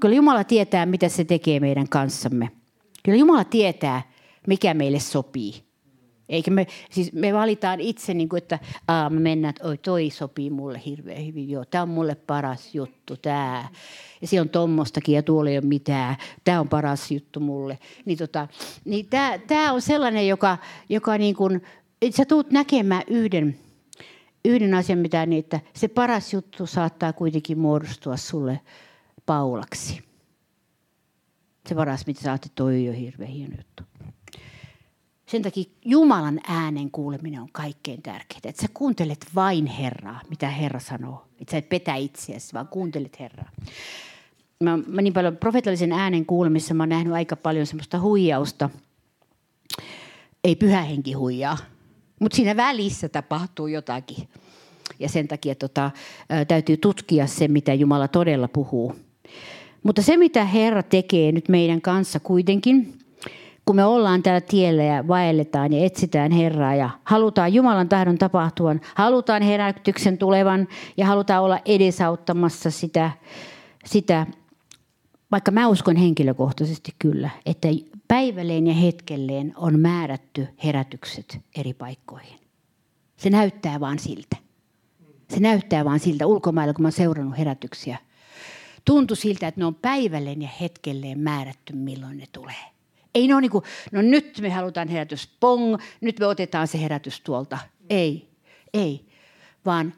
kyllä 0.00 0.14
Jumala 0.14 0.44
tietää, 0.44 0.86
mitä 0.86 1.08
se 1.08 1.24
tekee 1.24 1.60
meidän 1.60 1.88
kanssamme. 1.88 2.50
Kyllä 3.02 3.18
Jumala 3.18 3.44
tietää, 3.44 4.02
mikä 4.46 4.74
meille 4.74 5.00
sopii. 5.00 5.63
Eikä 6.28 6.50
me, 6.50 6.66
siis 6.90 7.12
me 7.12 7.34
valitaan 7.34 7.80
itse, 7.80 8.14
niin 8.14 8.28
kuin, 8.28 8.38
että 8.38 8.58
aa, 8.88 9.10
me 9.10 9.20
mennään, 9.20 9.50
että 9.50 9.68
oi 9.68 9.78
toi 9.78 10.10
sopii 10.10 10.50
mulle 10.50 10.82
hirveän 10.86 11.26
hyvin, 11.26 11.50
joo, 11.50 11.64
tämä 11.64 11.82
on 11.82 11.88
mulle 11.88 12.14
paras 12.14 12.74
juttu, 12.74 13.16
tämä. 13.16 13.68
Ja 14.20 14.28
siellä 14.28 14.42
on 14.42 14.48
tommostakin 14.48 15.14
ja 15.14 15.22
tuolla 15.22 15.50
ei 15.50 15.58
ole 15.58 15.66
mitään, 15.66 16.16
tämä 16.44 16.60
on 16.60 16.68
paras 16.68 17.10
juttu 17.10 17.40
mulle. 17.40 17.78
Niin, 18.04 18.18
tota, 18.18 18.48
niin 18.84 19.06
tämä, 19.46 19.72
on 19.72 19.82
sellainen, 19.82 20.28
joka, 20.28 20.58
joka 20.88 21.18
niin 21.18 21.34
kuin, 21.34 21.62
sä 22.10 22.24
tuut 22.24 22.50
näkemään 22.50 23.02
yhden, 23.06 23.58
yhden 24.44 24.74
asian, 24.74 24.98
mitä 24.98 25.26
niin, 25.26 25.40
että 25.40 25.60
se 25.74 25.88
paras 25.88 26.32
juttu 26.32 26.66
saattaa 26.66 27.12
kuitenkin 27.12 27.58
muodostua 27.58 28.16
sulle 28.16 28.60
paulaksi. 29.26 30.04
Se 31.68 31.74
paras, 31.74 32.06
mitä 32.06 32.20
sä 32.20 32.30
ajattelet, 32.30 32.54
toi 32.54 32.74
on 32.74 32.84
jo 32.84 32.92
hirveän 32.92 33.30
hieno 33.30 33.56
juttu. 33.56 33.82
Sen 35.34 35.42
takia 35.42 35.64
Jumalan 35.84 36.40
äänen 36.48 36.90
kuuleminen 36.90 37.40
on 37.40 37.48
kaikkein 37.52 38.02
tärkeintä. 38.02 38.48
Että 38.48 38.62
sä 38.62 38.68
kuuntelet 38.74 39.26
vain 39.34 39.66
Herraa, 39.66 40.20
mitä 40.30 40.48
Herra 40.48 40.80
sanoo. 40.80 41.24
Että 41.40 41.50
sä 41.50 41.58
et 41.58 41.68
petä 41.68 41.94
itseäsi, 41.94 42.52
vaan 42.52 42.68
kuuntelet 42.68 43.20
Herraa. 43.20 43.50
Mä, 44.60 44.78
mä 44.86 45.02
niin 45.02 45.12
paljon 45.12 45.36
profeetallisen 45.36 45.92
äänen 45.92 46.26
kuulemissa 46.26 46.74
mä 46.74 46.82
oon 46.82 46.88
nähnyt 46.88 47.14
aika 47.14 47.36
paljon 47.36 47.66
semmoista 47.66 48.00
huijausta. 48.00 48.70
Ei 50.44 50.56
pyhä 50.56 50.82
henki 50.82 51.12
huijaa, 51.12 51.58
mutta 52.20 52.36
siinä 52.36 52.56
välissä 52.56 53.08
tapahtuu 53.08 53.66
jotakin. 53.66 54.28
Ja 54.98 55.08
sen 55.08 55.28
takia 55.28 55.54
tota, 55.54 55.90
täytyy 56.48 56.76
tutkia 56.76 57.26
se, 57.26 57.48
mitä 57.48 57.74
Jumala 57.74 58.08
todella 58.08 58.48
puhuu. 58.48 58.94
Mutta 59.82 60.02
se, 60.02 60.16
mitä 60.16 60.44
Herra 60.44 60.82
tekee 60.82 61.32
nyt 61.32 61.48
meidän 61.48 61.80
kanssa 61.80 62.20
kuitenkin– 62.20 62.98
kun 63.64 63.76
me 63.76 63.84
ollaan 63.84 64.22
täällä 64.22 64.40
tiellä 64.40 64.82
ja 64.82 65.08
vaelletaan 65.08 65.72
ja 65.72 65.84
etsitään 65.84 66.32
Herraa 66.32 66.74
ja 66.74 66.90
halutaan 67.04 67.54
Jumalan 67.54 67.88
tahdon 67.88 68.18
tapahtuvan, 68.18 68.80
halutaan 68.94 69.42
herätyksen 69.42 70.18
tulevan 70.18 70.68
ja 70.96 71.06
halutaan 71.06 71.42
olla 71.42 71.58
edesauttamassa 71.64 72.70
sitä, 72.70 73.10
sitä 73.84 74.26
vaikka 75.30 75.50
mä 75.50 75.68
uskon 75.68 75.96
henkilökohtaisesti 75.96 76.94
kyllä, 76.98 77.30
että 77.46 77.68
päivälleen 78.08 78.66
ja 78.66 78.74
hetkelleen 78.74 79.52
on 79.56 79.80
määrätty 79.80 80.48
herätykset 80.64 81.40
eri 81.56 81.74
paikkoihin. 81.74 82.38
Se 83.16 83.30
näyttää 83.30 83.80
vaan 83.80 83.98
siltä. 83.98 84.36
Se 85.30 85.40
näyttää 85.40 85.84
vaan 85.84 86.00
siltä 86.00 86.26
ulkomailla, 86.26 86.74
kun 86.74 86.82
mä 86.82 86.86
oon 86.86 86.92
seurannut 86.92 87.38
herätyksiä 87.38 87.98
tuntui 88.84 89.16
siltä, 89.16 89.48
että 89.48 89.60
ne 89.60 89.64
on 89.64 89.74
päivälleen 89.74 90.42
ja 90.42 90.48
hetkelleen 90.60 91.18
määrätty, 91.18 91.72
milloin 91.72 92.18
ne 92.18 92.26
tulee. 92.32 92.73
Ei 93.14 93.28
ne 93.28 93.34
ole 93.34 93.40
niin 93.40 93.50
kuin, 93.50 93.64
no 93.92 94.02
nyt 94.02 94.38
me 94.40 94.50
halutaan 94.50 94.88
herätys, 94.88 95.28
pong, 95.40 95.76
nyt 96.00 96.18
me 96.18 96.26
otetaan 96.26 96.68
se 96.68 96.80
herätys 96.80 97.20
tuolta. 97.20 97.58
Ei, 97.90 98.28
ei, 98.74 99.06
vaan 99.66 99.94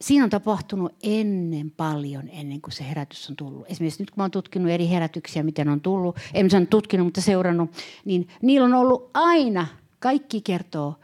siinä 0.00 0.24
on 0.24 0.30
tapahtunut 0.30 0.94
ennen 1.02 1.70
paljon, 1.70 2.28
ennen 2.28 2.60
kuin 2.60 2.72
se 2.72 2.88
herätys 2.88 3.30
on 3.30 3.36
tullut. 3.36 3.66
Esimerkiksi 3.70 4.02
nyt 4.02 4.10
kun 4.10 4.22
olen 4.22 4.30
tutkinut 4.30 4.70
eri 4.70 4.88
herätyksiä, 4.88 5.42
miten 5.42 5.68
on 5.68 5.80
tullut, 5.80 6.16
en 6.34 6.50
sano 6.50 6.66
tutkinut, 6.66 7.06
mutta 7.06 7.20
seurannut, 7.20 7.70
niin 8.04 8.28
niillä 8.42 8.64
on 8.64 8.74
ollut 8.74 9.10
aina, 9.14 9.66
kaikki 9.98 10.40
kertoo, 10.40 10.94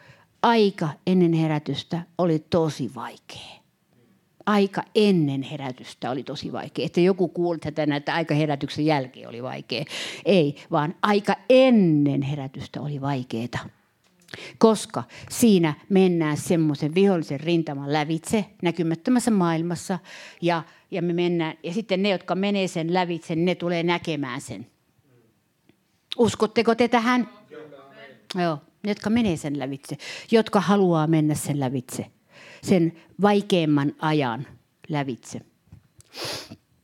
aika 0.43 0.89
ennen 1.07 1.33
herätystä 1.33 2.03
oli 2.19 2.39
tosi 2.39 2.91
vaikea. 2.95 3.62
Aika 4.47 4.83
ennen 4.95 5.43
herätystä 5.43 6.11
oli 6.11 6.23
tosi 6.23 6.53
vaikea. 6.53 6.87
Että 6.87 7.01
joku 7.01 7.29
kuuli 7.29 7.59
tätä, 7.59 7.97
että 7.97 8.15
aika 8.15 8.35
herätyksen 8.35 8.87
jälkeen 8.87 9.29
oli 9.29 9.43
vaikea. 9.43 9.85
Ei, 10.25 10.57
vaan 10.71 10.95
aika 11.03 11.37
ennen 11.51 12.23
herätystä 12.23 12.81
oli 12.81 13.01
vaikeaa 13.01 13.69
koska 14.59 15.05
siinä 15.31 15.75
mennään 15.89 16.37
semmoisen 16.37 16.95
vihollisen 16.95 17.41
rintaman 17.41 17.93
lävitse 17.93 18.45
näkymättömässä 18.63 19.31
maailmassa 19.31 19.99
ja, 20.43 20.63
ja 20.91 21.03
me 21.03 21.13
mennään, 21.13 21.55
ja 21.63 21.73
sitten 21.73 22.03
ne, 22.03 22.09
jotka 22.09 22.35
menee 22.35 22.69
sen 22.69 22.95
lävitse, 22.95 23.37
ne 23.37 23.55
tulee 23.55 23.83
näkemään 23.83 24.41
sen. 24.41 24.67
Uskotteko 26.19 26.75
te 26.75 26.89
tähän? 26.89 27.29
Joo, 28.35 28.59
ne, 28.83 28.91
jotka 28.91 29.11
menee 29.11 29.37
sen 29.37 29.59
lävitse, 29.59 29.97
jotka 30.31 30.61
haluaa 30.61 31.07
mennä 31.07 31.35
sen 31.35 31.61
lävitse, 31.61 32.07
sen 32.63 32.93
vaikeimman 33.23 33.93
ajan 33.99 34.47
lävitse, 34.89 35.41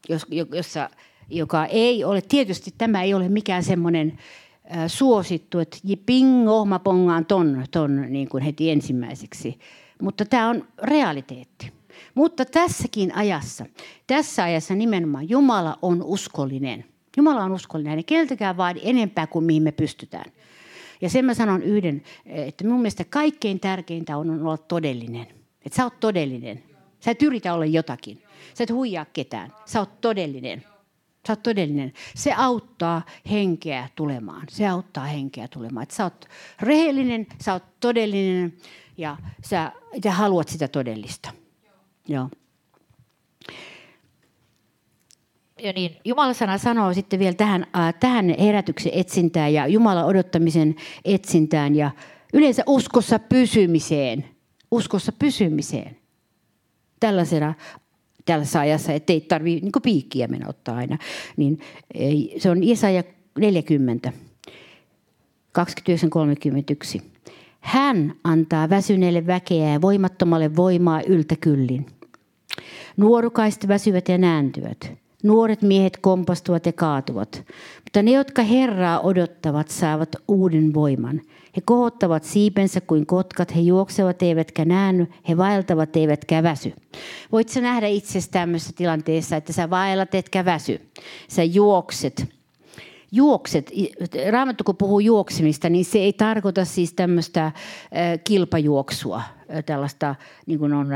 jos, 0.09 0.27
jossa, 0.55 0.91
joka 1.31 1.67
ei 1.67 2.05
ole, 2.05 2.23
tietysti 2.29 2.75
tämä 2.79 3.03
ei 3.03 3.15
ole 3.15 3.29
mikään 3.29 3.63
semmoinen 3.63 4.19
suosittu, 4.87 5.59
että 5.59 5.79
pingo, 6.07 6.65
mä 6.65 6.79
pongaan 6.79 7.27
ton, 7.27 7.65
ton 7.71 8.07
niin 8.09 8.29
kuin 8.29 8.43
heti 8.43 8.71
ensimmäiseksi. 8.71 9.59
Mutta 10.03 10.25
tämä 10.25 10.49
on 10.49 10.69
realiteetti. 10.83 11.73
Mutta 12.15 12.45
tässäkin 12.45 13.15
ajassa, 13.15 13.67
tässä 14.07 14.45
ajassa 14.45 14.75
nimenomaan 14.75 15.29
Jumala 15.29 15.79
on 15.83 16.03
uskollinen. 16.03 16.85
Jumala 17.17 17.45
on 17.45 17.53
uskollinen. 17.53 17.97
Ei 17.97 18.05
keneltäkään 18.05 18.57
vaadi 18.57 18.81
enempää 18.83 19.27
kuin 19.27 19.45
mihin 19.45 19.63
me 19.63 19.73
pystytään. 19.73 20.33
Ja 21.01 21.11
sen 21.11 21.25
mä 21.25 21.35
sanon 21.35 21.63
yhden, 21.63 22.03
että 22.27 22.67
mun 22.67 22.81
mielestä 22.81 23.05
kaikkein 23.11 23.61
tärkeintä 23.61 24.17
on 24.17 24.43
olla 24.43 24.59
todellinen. 24.59 25.27
Että 25.67 25.77
sä 25.77 25.85
oot 25.85 26.01
todellinen. 26.01 26.63
Sä 27.01 27.11
et 27.11 27.23
yritä 27.23 27.55
olla 27.55 27.65
jotakin. 27.65 28.23
Sä 28.55 28.65
et 28.65 28.71
huijaa 28.71 29.05
ketään. 29.05 29.53
Sä 29.67 29.79
oot 29.79 30.01
todellinen. 30.01 30.65
Sä 31.27 31.33
oot 31.33 31.43
todellinen. 31.43 31.93
Se 32.15 32.33
auttaa 32.33 33.03
henkeä 33.31 33.89
tulemaan. 33.95 34.47
Se 34.51 34.67
auttaa 34.69 35.05
henkeä 35.05 35.49
tulemaan. 35.49 35.83
Että 35.83 35.95
sä 35.95 36.05
oot 36.05 36.29
rehellinen, 36.61 37.27
sä 37.41 37.53
oot 37.53 37.81
todellinen 37.81 38.53
ja 38.97 39.17
sä, 39.45 39.73
sä 40.05 40.13
haluat 40.13 40.49
sitä 40.49 40.69
todellista. 40.69 41.31
Joo. 42.09 42.29
Ja 45.63 45.73
niin, 45.73 45.97
Jumalan 46.05 46.35
sana 46.35 46.59
sanoo 46.59 46.95
sitten 46.95 47.19
vielä 47.19 47.35
tähän, 47.35 47.67
äh, 47.77 47.95
tähän 48.01 48.35
herätyksen 48.39 48.93
etsintään 48.95 49.55
ja 49.55 49.67
Jumalan 49.67 50.05
odottamisen 50.05 50.75
etsintään 51.05 51.75
ja 51.75 51.91
yleensä 52.33 52.63
uskossa 52.67 53.19
pysymiseen. 53.19 54.38
Uskossa 54.71 55.13
pysymiseen. 55.13 55.97
Tällaisena 57.01 57.55
tällaisessa 58.25 58.61
ajassa, 58.61 58.93
että 58.93 59.13
ei 59.13 59.21
tarvitse 59.21 59.65
niin 59.65 59.73
piikkiä 59.83 60.29
mennä 60.29 60.49
ottaa 60.49 60.77
aina. 60.77 60.99
Niin, 61.37 61.61
se 62.39 62.51
on 62.51 62.65
Jesaja 62.65 63.03
40, 63.39 64.13
29.31. 66.99 67.03
Hän 67.61 68.15
antaa 68.25 68.71
väsyneelle 68.71 69.27
väkeä 69.27 69.73
ja 69.73 69.81
voimattomalle 69.81 70.57
voimaa 70.57 71.03
yltäkyllin. 71.03 71.87
Nuorukaiset 72.97 73.69
väsyvät 73.69 74.09
ja 74.09 74.19
nääntyvät. 74.19 74.93
Nuoret 75.23 75.63
miehet 75.63 75.97
kompastuvat 75.97 76.67
ja 76.67 76.73
kaatuvat. 76.73 77.45
Mutta 77.85 78.03
ne, 78.03 78.11
jotka 78.11 78.43
Herraa 78.43 79.01
odottavat, 79.01 79.69
saavat 79.69 80.17
uuden 80.29 80.75
voiman. 80.75 81.21
He 81.57 81.61
kohottavat 81.65 82.25
siipensä 82.25 82.81
kuin 82.81 83.07
kotkat, 83.07 83.57
he 83.57 83.61
juoksevat 83.61 84.23
eivätkä 84.23 84.65
näänny, 84.65 85.07
he 85.29 85.37
vaeltavat 85.37 85.97
eivätkä 85.97 86.43
väsy. 86.43 86.73
Voit 87.33 87.49
sä 87.49 87.61
nähdä 87.61 87.87
itsesi 87.87 88.31
tämmöisessä 88.31 88.73
tilanteessa, 88.77 89.37
että 89.37 89.53
sä 89.53 89.71
vaellat 89.71 90.15
etkä 90.15 90.45
väsy. 90.45 90.81
Sä 91.29 91.43
juokset, 91.43 92.27
juokset, 93.13 93.71
Raamattu 94.31 94.65
kun 94.65 94.77
puhuu 94.77 95.01
juoksemista, 95.01 95.69
niin 95.69 95.85
se 95.85 95.99
ei 95.99 96.13
tarkoita 96.13 96.65
siis 96.65 96.93
tämmöistä 96.93 97.53
kilpajuoksua, 98.25 99.23
tällaista, 99.67 100.15
niin 100.47 100.59
kuin 100.59 100.73
on, 100.73 100.89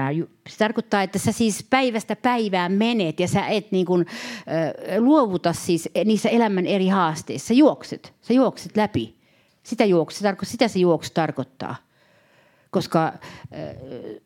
se 0.49 0.59
tarkoittaa, 0.59 1.03
että 1.03 1.19
sä 1.19 1.33
siis 1.33 1.67
päivästä 1.71 2.17
päivään 2.17 2.73
menet 2.73 3.21
ja 3.21 3.29
sä 3.29 3.47
et 3.47 3.73
niin 3.73 3.87
kuin, 3.87 4.07
luovuta 4.99 5.53
siis 5.53 5.89
niissä 6.05 6.29
elämän 6.29 6.67
eri 6.67 6.89
haasteissa. 6.89 7.49
Sä 7.49 7.55
juokset, 7.55 8.13
sä 8.23 8.33
juokset 8.33 8.77
läpi. 8.77 9.22
Sitä, 9.63 9.85
juoksu, 9.85 10.25
sitä 10.43 10.69
se 10.69 10.79
juoksu 10.79 11.11
tarkoittaa. 11.15 11.77
Koska 12.71 13.13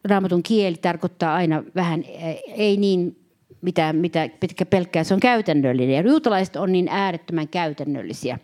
raamatun 0.04 0.42
kieli 0.42 0.76
tarkoittaa 0.76 1.34
aina 1.34 1.64
vähän, 1.74 2.04
ei 2.46 2.76
niin 2.76 3.26
mitä, 3.60 3.92
mitä 3.92 4.28
pitkä 4.40 4.66
pelkkää, 4.66 5.04
se 5.04 5.14
on 5.14 5.20
käytännöllinen. 5.20 5.96
Ja 5.96 6.10
juutalaiset 6.10 6.56
on 6.56 6.72
niin 6.72 6.88
äärettömän 6.88 7.48
käytännöllisiä. 7.48 8.38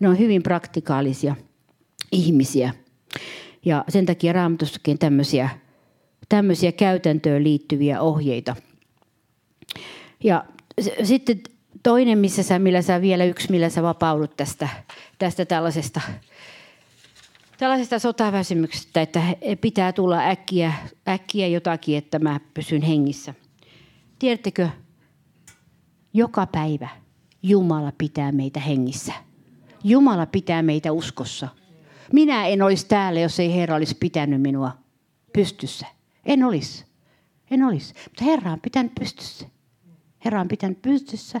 Ne 0.00 0.08
on 0.08 0.18
hyvin 0.18 0.42
praktikaalisia 0.42 1.36
ihmisiä. 2.12 2.74
Ja 3.64 3.84
sen 3.88 4.06
takia 4.06 4.32
raamatussakin 4.32 4.98
tämmöisiä, 4.98 5.50
tämmöisiä 6.28 6.72
käytäntöön 6.72 7.44
liittyviä 7.44 8.00
ohjeita. 8.00 8.56
Ja 10.24 10.44
sitten 11.02 11.40
toinen, 11.82 12.18
missä 12.18 12.42
sä, 12.42 12.58
millä 12.58 12.82
sä 12.82 13.00
vielä 13.00 13.24
yksi, 13.24 13.50
millä 13.50 13.68
sä 13.68 13.82
vapaudut 13.82 14.36
tästä, 14.36 14.68
tästä 15.18 15.44
tällaisesta, 15.44 16.00
tällaisesta 17.58 17.98
sotaväsymyksestä, 17.98 19.00
että 19.00 19.22
pitää 19.60 19.92
tulla 19.92 20.18
äkkiä, 20.28 20.72
äkkiä 21.08 21.46
jotakin, 21.46 21.98
että 21.98 22.18
mä 22.18 22.40
pysyn 22.54 22.82
hengissä. 22.82 23.34
Tiedättekö, 24.18 24.68
joka 26.14 26.46
päivä 26.46 26.88
Jumala 27.42 27.92
pitää 27.98 28.32
meitä 28.32 28.60
hengissä. 28.60 29.12
Jumala 29.84 30.26
pitää 30.26 30.62
meitä 30.62 30.92
uskossa. 30.92 31.48
Minä 32.12 32.46
en 32.46 32.62
olisi 32.62 32.86
täällä, 32.86 33.20
jos 33.20 33.40
ei 33.40 33.54
Herra 33.54 33.76
olisi 33.76 33.96
pitänyt 34.00 34.42
minua 34.42 34.72
pystyssä. 35.32 35.86
En 36.26 36.44
olisi. 36.44 36.84
En 37.50 37.64
olisi. 37.64 37.94
Mutta 38.04 38.24
Herra 38.24 38.52
on 38.52 38.60
pitänyt 38.60 38.92
pystyssä. 39.00 39.46
Herra 40.24 40.40
on 40.40 40.48
pitänyt 40.48 40.82
pystyssä. 40.82 41.40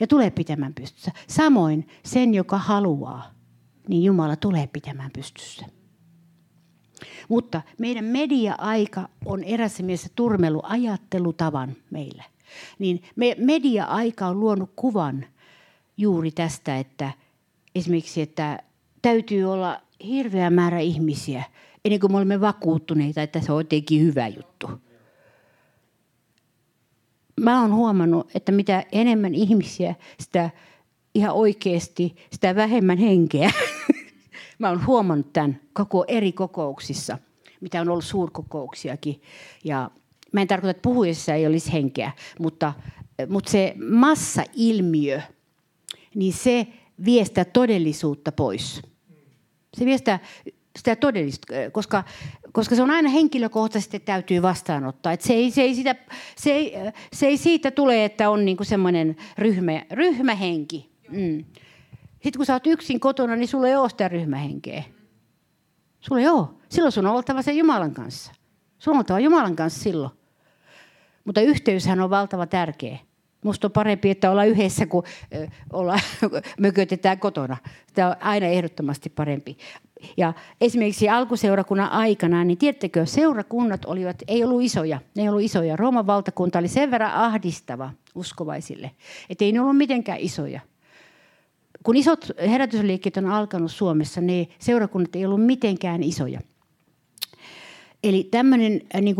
Ja 0.00 0.06
tulee 0.06 0.30
pitämään 0.30 0.74
pystyssä. 0.74 1.12
Samoin 1.28 1.88
sen, 2.04 2.34
joka 2.34 2.58
haluaa, 2.58 3.30
niin 3.88 4.04
Jumala 4.04 4.36
tulee 4.36 4.66
pitämään 4.66 5.10
pystyssä. 5.12 5.66
Mutta 7.28 7.62
meidän 7.78 8.04
media-aika 8.04 9.08
on 9.24 9.44
erässä 9.44 9.82
mielessä 9.82 10.08
turmelu 10.16 10.60
ajattelutavan 10.62 11.76
meille. 11.90 12.24
Niin 12.78 13.02
me, 13.16 13.36
media-aika 13.38 14.26
on 14.26 14.40
luonut 14.40 14.70
kuvan 14.76 15.26
juuri 15.96 16.30
tästä, 16.30 16.78
että 16.78 17.12
esimerkiksi, 17.74 18.22
että 18.22 18.58
täytyy 19.02 19.44
olla 19.44 19.80
hirveä 20.04 20.50
määrä 20.50 20.80
ihmisiä, 20.80 21.44
ennen 21.84 22.00
kuin 22.00 22.12
me 22.12 22.16
olemme 22.16 22.40
vakuuttuneita, 22.40 23.22
että 23.22 23.40
se 23.40 23.52
on 23.52 23.60
jotenkin 23.60 24.02
hyvä 24.02 24.28
juttu. 24.28 24.70
Mä 27.40 27.60
oon 27.60 27.74
huomannut, 27.74 28.30
että 28.34 28.52
mitä 28.52 28.84
enemmän 28.92 29.34
ihmisiä, 29.34 29.94
sitä 30.20 30.50
ihan 31.14 31.34
oikeasti, 31.34 32.16
sitä 32.32 32.54
vähemmän 32.54 32.98
henkeä. 32.98 33.50
Mä 34.58 34.68
oon 34.68 34.86
huomannut 34.86 35.32
tämän 35.32 35.60
koko 35.72 36.04
eri 36.08 36.32
kokouksissa, 36.32 37.18
mitä 37.60 37.80
on 37.80 37.88
ollut 37.88 38.04
suurkokouksiakin. 38.04 39.22
Ja 39.64 39.90
mä 40.32 40.42
en 40.42 40.48
tarkoita, 40.48 40.70
että 40.70 40.82
puhujassa 40.82 41.34
ei 41.34 41.46
olisi 41.46 41.72
henkeä, 41.72 42.12
mutta, 42.38 42.72
mutta 43.28 43.50
se 43.50 43.74
massailmiö, 43.90 45.20
niin 46.14 46.32
se 46.32 46.66
vie 47.04 47.24
sitä 47.24 47.44
todellisuutta 47.44 48.32
pois. 48.32 48.82
Se 49.74 49.84
vie 49.84 49.98
sitä, 49.98 50.18
sitä 50.76 50.96
todellista, 50.96 51.46
koska, 51.72 52.04
koska 52.52 52.74
se 52.74 52.82
on 52.82 52.90
aina 52.90 53.08
henkilökohtaisesti 53.08 54.00
täytyy 54.00 54.42
vastaanottaa. 54.42 55.12
Et 55.12 55.20
se, 55.20 55.34
ei, 55.34 55.50
se, 55.50 55.62
ei 55.62 55.74
sitä, 55.74 55.94
se, 56.36 56.50
ei, 56.50 56.74
se 57.12 57.26
ei 57.26 57.36
siitä 57.36 57.70
tule, 57.70 58.04
että 58.04 58.30
on 58.30 58.44
niinku 58.44 58.64
semmoinen 58.64 59.16
ryhmä, 59.38 59.82
ryhmähenki. 59.90 60.90
Mm. 61.08 61.44
Sitten 62.12 62.38
kun 62.38 62.46
sä 62.46 62.52
oot 62.52 62.66
yksin 62.66 63.00
kotona, 63.00 63.36
niin 63.36 63.48
sulla 63.48 63.68
ei 63.68 63.76
ole 63.76 63.88
sitä 63.88 64.08
ryhmähenkeä. 64.08 64.84
Sulla 66.00 66.20
ei 66.20 66.28
ole. 66.28 66.48
Silloin 66.68 66.92
sun 66.92 67.06
on 67.06 67.14
oltava 67.14 67.42
sen 67.42 67.56
Jumalan 67.56 67.94
kanssa. 67.94 68.32
Sun 68.78 68.92
on 68.92 68.98
oltava 68.98 69.20
Jumalan 69.20 69.56
kanssa 69.56 69.82
silloin. 69.82 70.12
Mutta 71.24 71.40
yhteyshän 71.40 72.00
on 72.00 72.10
valtava 72.10 72.46
tärkeä. 72.46 72.98
Musta 73.44 73.66
on 73.66 73.72
parempi, 73.72 74.10
että 74.10 74.30
ollaan 74.30 74.48
yhdessä, 74.48 74.86
kuin 74.86 75.04
olla, 75.72 75.98
mökötetään 76.60 77.18
kotona. 77.18 77.56
Tämä 77.94 78.08
on 78.08 78.16
aina 78.20 78.46
ehdottomasti 78.46 79.10
parempi. 79.10 79.56
Ja 80.16 80.32
esimerkiksi 80.60 81.08
alkuseurakunnan 81.08 81.90
aikana, 81.90 82.44
niin 82.44 82.58
tiedättekö, 82.58 83.06
seurakunnat 83.06 83.84
olivat, 83.84 84.22
ei 84.28 84.44
ollut 84.44 84.62
isoja. 84.62 85.00
Ne 85.16 85.22
ei 85.22 85.28
ollut 85.28 85.42
isoja. 85.42 85.76
Rooman 85.76 86.06
valtakunta 86.06 86.58
oli 86.58 86.68
sen 86.68 86.90
verran 86.90 87.12
ahdistava 87.12 87.90
uskovaisille, 88.14 88.90
että 89.30 89.44
ei 89.44 89.52
ne 89.52 89.60
ollut 89.60 89.76
mitenkään 89.76 90.18
isoja. 90.18 90.60
Kun 91.82 91.96
isot 91.96 92.28
herätysliikkeet 92.38 93.16
on 93.16 93.26
alkanut 93.26 93.70
Suomessa, 93.70 94.20
niin 94.20 94.50
seurakunnat 94.58 95.16
ei 95.16 95.26
ollut 95.26 95.46
mitenkään 95.46 96.02
isoja. 96.02 96.40
Eli 98.04 98.28
tämmöinen 98.30 98.80
niin 99.00 99.16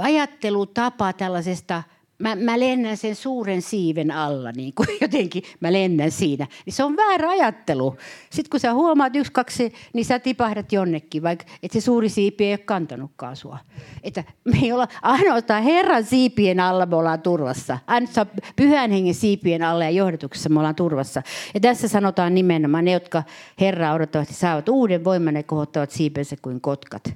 ajattelutapa 0.00 1.12
tällaisesta– 1.12 1.82
mä, 2.18 2.34
mä 2.36 2.60
lennän 2.60 2.96
sen 2.96 3.16
suuren 3.16 3.62
siiven 3.62 4.10
alla, 4.10 4.52
niin 4.52 4.72
kuin 4.74 4.88
jotenkin 5.00 5.42
mä 5.60 5.72
lennän 5.72 6.10
siinä. 6.10 6.46
Niin 6.66 6.74
se 6.74 6.84
on 6.84 6.96
väärä 6.96 7.30
ajattelu. 7.30 7.96
Sitten 8.30 8.50
kun 8.50 8.60
sä 8.60 8.74
huomaat 8.74 9.16
yksi, 9.16 9.32
kaksi, 9.32 9.72
niin 9.92 10.04
sä 10.04 10.18
tipahdat 10.18 10.72
jonnekin, 10.72 11.22
vaikka 11.22 11.44
et 11.62 11.72
se 11.72 11.80
suuri 11.80 12.08
siipi 12.08 12.44
ei 12.44 12.52
ole 12.52 12.58
kantanutkaan 12.58 13.36
sua. 13.36 13.58
Että 14.02 14.24
me 14.44 14.58
ei 14.62 14.72
olla 14.72 14.88
ainoastaan 15.02 15.62
Herran 15.62 16.04
siipien 16.04 16.60
alla 16.60 16.86
me 16.86 16.96
ollaan 16.96 17.22
turvassa. 17.22 17.78
Ainoastaan 17.86 18.26
pyhän 18.56 18.90
hengen 18.90 19.14
siipien 19.14 19.62
alla 19.62 19.84
ja 19.84 19.90
johdatuksessa 19.90 20.48
me 20.48 20.58
ollaan 20.58 20.74
turvassa. 20.74 21.22
Ja 21.54 21.60
tässä 21.60 21.88
sanotaan 21.88 22.34
nimenomaan 22.34 22.84
ne, 22.84 22.92
jotka 22.92 23.22
Herraa 23.60 23.94
odottavasti 23.94 24.34
saavat 24.34 24.68
uuden 24.68 25.04
voiman 25.04 25.36
ja 25.36 25.42
kohottavat 25.42 25.90
siipensä 25.90 26.36
kuin 26.42 26.60
kotkat 26.60 27.14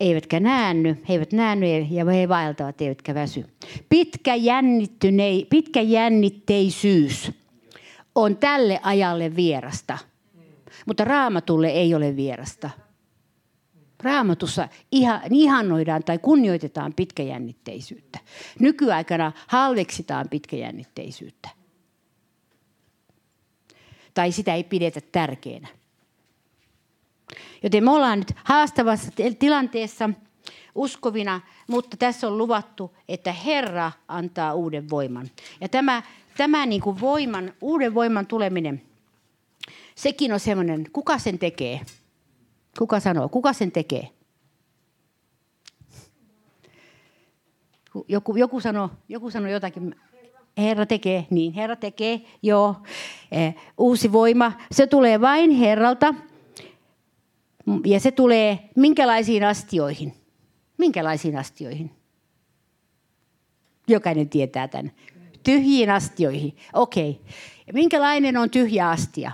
eivätkä 0.00 0.40
näänny, 0.40 1.02
he 1.08 1.14
eivät 1.14 1.32
näänny 1.32 1.66
ja 1.66 2.04
he 2.04 2.28
vaeltavat 2.28 2.80
eivätkä 2.80 3.14
väsy. 3.14 3.44
Pitkä, 3.88 4.32
pitkä 5.50 5.80
jännitteisyys 5.80 7.32
on 8.14 8.36
tälle 8.36 8.80
ajalle 8.82 9.36
vierasta, 9.36 9.98
mutta 10.86 11.04
raamatulle 11.04 11.68
ei 11.68 11.94
ole 11.94 12.16
vierasta. 12.16 12.70
Raamatussa 14.02 14.68
ihan, 14.92 15.20
ihannoidaan 15.30 16.04
tai 16.04 16.18
kunnioitetaan 16.18 16.94
pitkäjännitteisyyttä. 16.94 18.18
Nykyaikana 18.60 19.32
halveksitaan 19.46 20.28
pitkäjännitteisyyttä. 20.28 21.48
Tai 24.14 24.32
sitä 24.32 24.54
ei 24.54 24.64
pidetä 24.64 25.00
tärkeänä. 25.12 25.68
Joten 27.62 27.84
me 27.84 27.90
ollaan 27.90 28.18
nyt 28.18 28.32
haastavassa 28.44 29.12
tilanteessa 29.38 30.10
uskovina, 30.74 31.40
mutta 31.66 31.96
tässä 31.96 32.26
on 32.26 32.38
luvattu, 32.38 32.96
että 33.08 33.32
Herra 33.32 33.92
antaa 34.08 34.54
uuden 34.54 34.90
voiman. 34.90 35.30
Ja 35.60 35.68
tämä, 35.68 36.02
tämä 36.36 36.66
niin 36.66 36.80
kuin 36.80 37.00
voiman, 37.00 37.52
uuden 37.60 37.94
voiman 37.94 38.26
tuleminen, 38.26 38.82
sekin 39.94 40.32
on 40.32 40.40
semmoinen, 40.40 40.86
kuka 40.92 41.18
sen 41.18 41.38
tekee? 41.38 41.80
Kuka 42.78 43.00
sanoo, 43.00 43.28
kuka 43.28 43.52
sen 43.52 43.72
tekee? 43.72 44.08
Joku, 48.08 48.36
joku, 48.36 48.60
sanoo, 48.60 48.90
joku 49.08 49.30
sanoo 49.30 49.50
jotakin. 49.50 49.94
Herra 50.58 50.86
tekee, 50.86 51.26
niin 51.30 51.52
Herra 51.52 51.76
tekee, 51.76 52.20
joo. 52.42 52.76
Eh, 53.32 53.54
uusi 53.78 54.12
voima, 54.12 54.52
se 54.72 54.86
tulee 54.86 55.20
vain 55.20 55.50
Herralta– 55.50 56.14
ja 57.84 58.00
se 58.00 58.10
tulee 58.10 58.58
minkälaisiin 58.76 59.44
astioihin? 59.44 60.14
Minkälaisiin 60.78 61.38
astioihin? 61.38 61.90
Jokainen 63.88 64.28
tietää 64.28 64.68
tämän. 64.68 64.92
Tyhjiin 65.42 65.90
astioihin. 65.90 66.56
Okei. 66.72 67.10
Okay. 67.10 67.32
Ja 67.66 67.72
minkälainen 67.72 68.36
on 68.36 68.50
tyhjä 68.50 68.90
astia? 68.90 69.32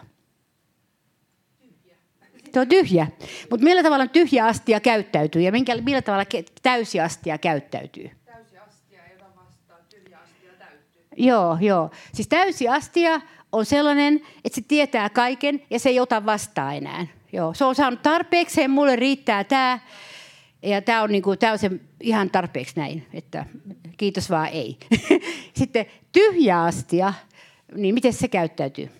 Se 2.54 2.60
on 2.60 2.68
tyhjä. 2.68 3.06
Mutta 3.50 3.64
millä 3.64 3.82
tavalla 3.82 4.06
tyhjä 4.06 4.46
astia 4.46 4.80
käyttäytyy 4.80 5.42
ja 5.42 5.52
minkä, 5.52 5.76
millä 5.76 6.02
tavalla 6.02 6.24
täysi 6.62 7.00
astia 7.00 7.38
käyttäytyy? 7.38 8.10
Täysi 8.24 8.58
astia, 8.58 9.00
jota 9.12 9.24
vastaan 9.36 9.80
tyhjä 9.90 10.18
astia 10.18 10.50
täyttyy. 10.58 11.02
Joo, 11.16 11.58
joo. 11.60 11.90
Siis 12.12 12.28
täysi 12.28 12.68
astia 12.68 13.20
on 13.52 13.66
sellainen, 13.66 14.20
että 14.44 14.54
se 14.54 14.62
tietää 14.68 15.10
kaiken 15.10 15.62
ja 15.70 15.78
se 15.78 15.88
ei 15.88 16.00
ota 16.00 16.26
vastaan 16.26 16.76
enää. 16.76 17.06
Joo, 17.34 17.54
se 17.54 17.64
on 17.64 17.74
saanut 17.74 18.02
tarpeeksi 18.02 18.60
ja 18.60 18.68
mulle 18.68 18.96
riittää 18.96 19.44
tämä. 19.44 19.78
Ja 20.62 20.82
tämä 20.82 21.02
on, 21.02 21.12
niinku, 21.12 21.36
tää 21.36 21.52
on 21.52 21.58
se 21.58 21.70
ihan 22.00 22.30
tarpeeksi 22.30 22.72
näin, 22.76 23.06
että 23.12 23.46
kiitos 23.96 24.30
vaan 24.30 24.48
ei. 24.48 24.78
Sitten 25.58 25.86
tyhjä 26.12 26.62
astia, 26.62 27.14
niin 27.74 27.94
miten 27.94 28.12
se 28.12 28.28
käyttäytyy? 28.28 28.90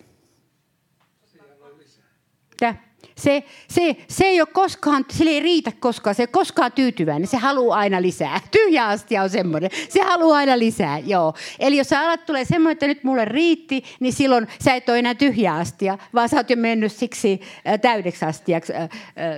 Tää. 2.59 2.83
Se, 3.17 3.43
se, 3.69 3.95
se 4.07 4.25
ei 4.25 4.41
ole 4.41 4.47
koskaan, 4.53 5.05
sille 5.09 5.31
ei 5.31 5.39
riitä 5.39 5.71
koskaan, 5.79 6.15
se 6.15 6.23
ei 6.23 6.25
ole 6.25 6.31
koskaan 6.31 6.71
tyytyväinen, 6.71 7.27
se 7.27 7.37
haluaa 7.37 7.79
aina 7.79 8.01
lisää. 8.01 8.41
Tyhjä 8.51 8.87
astia 8.87 9.23
on 9.23 9.29
semmoinen, 9.29 9.69
se 9.89 10.01
haluaa 10.01 10.37
aina 10.37 10.59
lisää, 10.59 10.99
joo. 10.99 11.33
Eli 11.59 11.77
jos 11.77 11.89
sä 11.89 12.01
alat 12.01 12.25
tulee 12.25 12.45
semmoinen, 12.45 12.71
että 12.71 12.87
nyt 12.87 13.03
mulle 13.03 13.25
riitti, 13.25 13.83
niin 13.99 14.13
silloin 14.13 14.47
sä 14.63 14.75
et 14.75 14.89
ole 14.89 14.99
enää 14.99 15.15
tyhjä 15.15 15.55
astia, 15.55 15.97
vaan 16.13 16.29
sä 16.29 16.37
oot 16.37 16.49
jo 16.49 16.55
mennyt 16.55 16.91
siksi 16.91 17.41
äh, 17.67 17.79
täydeksi 17.79 18.25
astiaksi, 18.25 18.73
äh, 18.73 18.81
äh, 18.83 18.89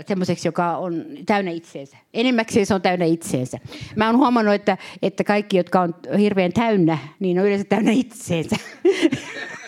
semmoiseksi, 0.08 0.48
joka 0.48 0.78
on 0.78 1.06
täynnä 1.26 1.52
itseensä. 1.52 1.98
Enimmäkseen 2.14 2.66
se 2.66 2.74
on 2.74 2.82
täynnä 2.82 3.06
itseensä. 3.06 3.60
Mä 3.96 4.06
oon 4.06 4.18
huomannut, 4.18 4.54
että, 4.54 4.78
että 5.02 5.24
kaikki, 5.24 5.58
jotka 5.58 5.82
on 5.82 5.94
hirveän 6.20 6.54
täynnä, 6.54 6.98
niin 7.20 7.40
on 7.40 7.46
yleensä 7.46 7.66
täynnä 7.66 7.92
itseensä. 7.92 8.56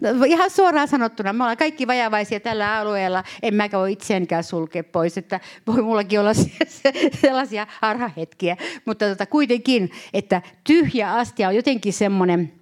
No, 0.00 0.24
ihan 0.26 0.50
suoraan 0.50 0.88
sanottuna, 0.88 1.32
me 1.32 1.42
ollaan 1.42 1.56
kaikki 1.56 1.86
vajavaisia 1.86 2.40
tällä 2.40 2.76
alueella. 2.76 3.24
En 3.42 3.54
mä 3.54 3.68
voi 3.72 3.92
itseänkään 3.92 4.44
sulkea 4.44 4.84
pois, 4.84 5.18
että 5.18 5.40
voi 5.66 5.82
mullakin 5.82 6.20
olla 6.20 6.32
sellaisia 7.22 7.66
harhahetkiä. 7.80 8.56
Mutta 8.84 9.08
tota, 9.08 9.26
kuitenkin, 9.26 9.90
että 10.14 10.42
tyhjä 10.64 11.14
astia 11.14 11.48
on 11.48 11.56
jotenkin 11.56 11.92
semmoinen, 11.92 12.52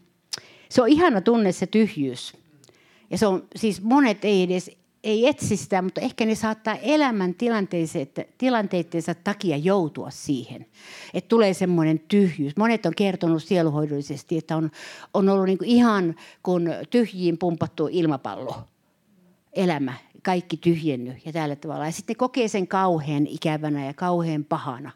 se 0.68 0.82
on 0.82 0.88
ihana 0.88 1.20
tunne 1.20 1.52
se 1.52 1.66
tyhjyys. 1.66 2.36
Ja 3.10 3.18
se 3.18 3.26
on, 3.26 3.46
siis 3.56 3.82
monet 3.82 4.24
ei 4.24 4.42
edes 4.42 4.78
ei 5.04 5.26
etsi 5.28 5.56
sitä, 5.56 5.82
mutta 5.82 6.00
ehkä 6.00 6.26
ne 6.26 6.34
saattaa 6.34 6.76
elämän 6.76 7.34
tilanteidensa 8.38 9.14
takia 9.24 9.56
joutua 9.56 10.10
siihen. 10.10 10.66
Että 11.14 11.28
tulee 11.28 11.54
semmoinen 11.54 11.98
tyhjyys. 11.98 12.56
Monet 12.56 12.86
on 12.86 12.94
kertonut 12.96 13.42
sieluhoidollisesti, 13.42 14.38
että 14.38 14.56
on, 14.56 14.70
on 15.14 15.28
ollut 15.28 15.46
niin 15.46 15.58
kuin 15.58 15.70
ihan 15.70 16.14
kuin 16.42 16.68
tyhjiin 16.90 17.38
pumpattu 17.38 17.88
ilmapallo 17.92 18.54
elämä 19.52 19.94
kaikki 20.22 20.56
tyhjennyt 20.56 21.26
ja 21.26 21.32
tällä 21.32 21.56
tavalla. 21.56 21.86
Ja 21.86 21.92
sitten 21.92 22.16
kokee 22.16 22.48
sen 22.48 22.68
kauhean 22.68 23.26
ikävänä 23.26 23.86
ja 23.86 23.94
kauhean 23.94 24.44
pahana. 24.44 24.90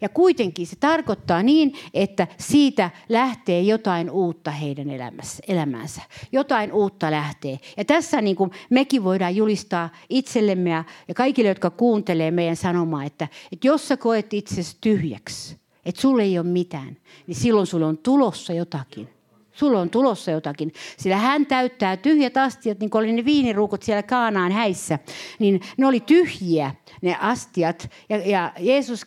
Ja 0.00 0.08
kuitenkin 0.08 0.66
se 0.66 0.76
tarkoittaa 0.76 1.42
niin, 1.42 1.74
että 1.94 2.26
siitä 2.38 2.90
lähtee 3.08 3.62
jotain 3.62 4.10
uutta 4.10 4.50
heidän 4.50 4.90
elämässä, 4.90 5.42
elämänsä. 5.48 6.02
Jotain 6.32 6.72
uutta 6.72 7.10
lähtee. 7.10 7.58
Ja 7.76 7.84
tässä 7.84 8.20
niin 8.20 8.36
kuin 8.36 8.50
mekin 8.70 9.04
voidaan 9.04 9.36
julistaa 9.36 9.90
itsellemme 10.08 10.70
ja, 10.70 10.84
ja 11.08 11.14
kaikille, 11.14 11.48
jotka 11.48 11.70
kuuntelee 11.70 12.30
meidän 12.30 12.56
sanomaa, 12.56 13.04
että, 13.04 13.28
että 13.52 13.66
jos 13.66 13.88
sä 13.88 13.96
koet 13.96 14.34
itsesi 14.34 14.76
tyhjäksi, 14.80 15.56
että 15.84 16.00
sulle 16.00 16.22
ei 16.22 16.38
ole 16.38 16.46
mitään, 16.46 16.96
niin 17.26 17.34
silloin 17.34 17.66
sulle 17.66 17.86
on 17.86 17.98
tulossa 17.98 18.52
jotakin. 18.52 19.08
Sulla 19.52 19.80
on 19.80 19.90
tulossa 19.90 20.30
jotakin. 20.30 20.72
Sillä 20.96 21.16
hän 21.16 21.46
täyttää 21.46 21.96
tyhjät 21.96 22.36
astiat, 22.36 22.80
niin 22.80 22.90
kuin 22.90 23.04
oli 23.04 23.12
ne 23.12 23.24
viiniruukut 23.24 23.82
siellä 23.82 24.02
Kaanaan 24.02 24.52
häissä. 24.52 24.98
Niin 25.38 25.60
ne 25.76 25.86
oli 25.86 26.00
tyhjiä, 26.00 26.74
ne 27.02 27.16
astiat. 27.20 27.90
Ja, 28.08 28.16
ja 28.16 28.52
Jeesus, 28.58 29.06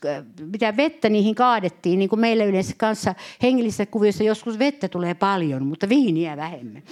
mitä 0.51 0.77
vettä 0.77 1.09
niihin 1.09 1.35
kaadettiin, 1.35 1.99
niin 1.99 2.09
kuin 2.09 2.19
meillä 2.19 2.43
yleensä 2.43 2.73
kanssa 2.77 3.15
hengellisessä 3.43 3.85
kuviossa 3.85 4.23
joskus 4.23 4.59
vettä 4.59 4.87
tulee 4.87 5.13
paljon, 5.13 5.65
mutta 5.65 5.89
viiniä 5.89 6.37
vähemmän. 6.37 6.83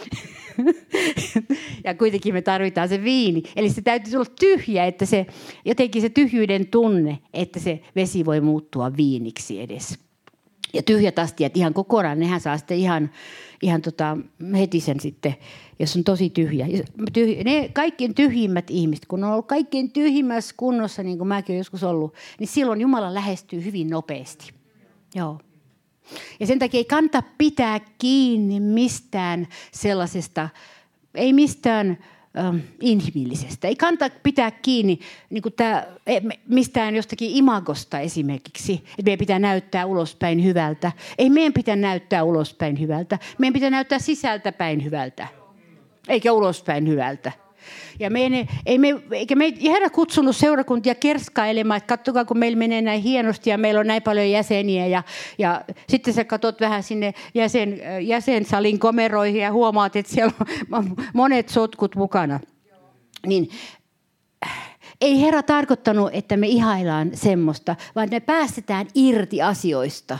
ja 1.85 1.95
kuitenkin 1.95 2.33
me 2.33 2.41
tarvitaan 2.41 2.89
se 2.89 3.03
viini. 3.03 3.43
Eli 3.55 3.69
se 3.69 3.81
täytyy 3.81 4.15
olla 4.15 4.31
tyhjä, 4.39 4.85
että 4.85 5.05
se, 5.05 5.25
jotenkin 5.65 6.01
se 6.01 6.09
tyhjyyden 6.09 6.67
tunne, 6.67 7.19
että 7.33 7.59
se 7.59 7.79
vesi 7.95 8.25
voi 8.25 8.41
muuttua 8.41 8.97
viiniksi 8.97 9.61
edes. 9.61 9.99
Ja 10.73 10.83
tyhjät 10.83 11.19
astiat 11.19 11.57
ihan 11.57 11.73
kokonaan, 11.73 12.19
nehän 12.19 12.41
saa 12.41 12.57
sitten 12.57 12.77
ihan, 12.77 13.09
ihan 13.61 13.81
tota, 13.81 14.17
heti 14.57 14.79
sen 14.79 14.99
sitten, 14.99 15.35
jos 15.79 15.95
on 15.95 16.03
tosi 16.03 16.29
tyhjä. 16.29 16.67
Ne 17.45 17.69
kaikkein 17.73 18.15
tyhjimmät 18.15 18.69
ihmiset, 18.69 19.05
kun 19.05 19.23
on 19.23 19.31
ollut 19.31 19.47
kaikkein 19.47 19.91
tyhjimmässä 19.91 20.55
kunnossa, 20.57 21.03
niin 21.03 21.17
kuin 21.17 21.27
mäkin 21.27 21.53
olen 21.53 21.57
joskus 21.57 21.83
ollut, 21.83 22.13
niin 22.39 22.47
silloin 22.47 22.81
Jumala 22.81 23.13
lähestyy 23.13 23.65
hyvin 23.65 23.89
nopeasti. 23.89 24.51
Joo. 25.15 25.39
Ja 26.39 26.47
sen 26.47 26.59
takia 26.59 26.77
ei 26.77 26.85
kannata 26.85 27.23
pitää 27.37 27.79
kiinni 27.97 28.59
mistään 28.59 29.47
sellaisesta, 29.71 30.49
ei 31.15 31.33
mistään 31.33 31.97
inhimillisestä. 32.81 33.67
Ei 33.67 33.75
kannata 33.75 34.09
pitää 34.23 34.51
kiinni 34.51 34.99
niin 35.29 35.43
tämä, 35.55 35.85
e, 36.07 36.19
mistään 36.47 36.95
jostakin 36.95 37.31
imagosta 37.31 37.99
esimerkiksi, 37.99 38.73
että 38.73 39.03
meidän 39.05 39.19
pitää 39.19 39.39
näyttää 39.39 39.85
ulospäin 39.85 40.43
hyvältä. 40.43 40.91
Ei 41.17 41.29
meidän 41.29 41.53
pitää 41.53 41.75
näyttää 41.75 42.23
ulospäin 42.23 42.79
hyvältä. 42.79 43.19
Meidän 43.37 43.53
pitää 43.53 43.69
näyttää 43.69 43.99
sisältäpäin 43.99 44.83
hyvältä, 44.83 45.27
eikä 46.07 46.33
ulospäin 46.33 46.87
hyvältä. 46.87 47.42
Ja 47.99 48.09
me 48.09 48.21
ei, 48.21 48.47
ei 48.65 48.77
me, 48.77 48.87
eikä 49.11 49.35
me 49.35 49.53
Herra 49.63 49.89
kutsunut 49.89 50.35
seurakuntia 50.35 50.95
kerskailemaan, 50.95 51.77
että 51.77 51.97
katsokaa 51.97 52.25
kun 52.25 52.37
meillä 52.37 52.57
menee 52.57 52.81
näin 52.81 53.01
hienosti 53.01 53.49
ja 53.49 53.57
meillä 53.57 53.79
on 53.79 53.87
näin 53.87 54.03
paljon 54.03 54.29
jäseniä. 54.29 54.87
Ja, 54.87 55.03
ja 55.37 55.61
sitten 55.89 56.13
sä 56.13 56.25
katsot 56.25 56.61
vähän 56.61 56.83
sinne 56.83 57.13
jäsen, 57.33 57.81
jäsensalin 58.01 58.79
komeroihin 58.79 59.41
ja 59.41 59.51
huomaat, 59.51 59.95
että 59.95 60.13
siellä 60.13 60.33
on 60.71 60.95
monet 61.13 61.49
sotkut 61.49 61.95
mukana. 61.95 62.39
Niin 63.25 63.49
ei 65.01 65.21
Herra 65.21 65.43
tarkoittanut, 65.43 66.09
että 66.13 66.37
me 66.37 66.47
ihaillaan 66.47 67.11
semmoista, 67.13 67.75
vaan 67.95 68.09
me 68.11 68.19
päästetään 68.19 68.87
irti 68.95 69.41
asioista. 69.41 70.19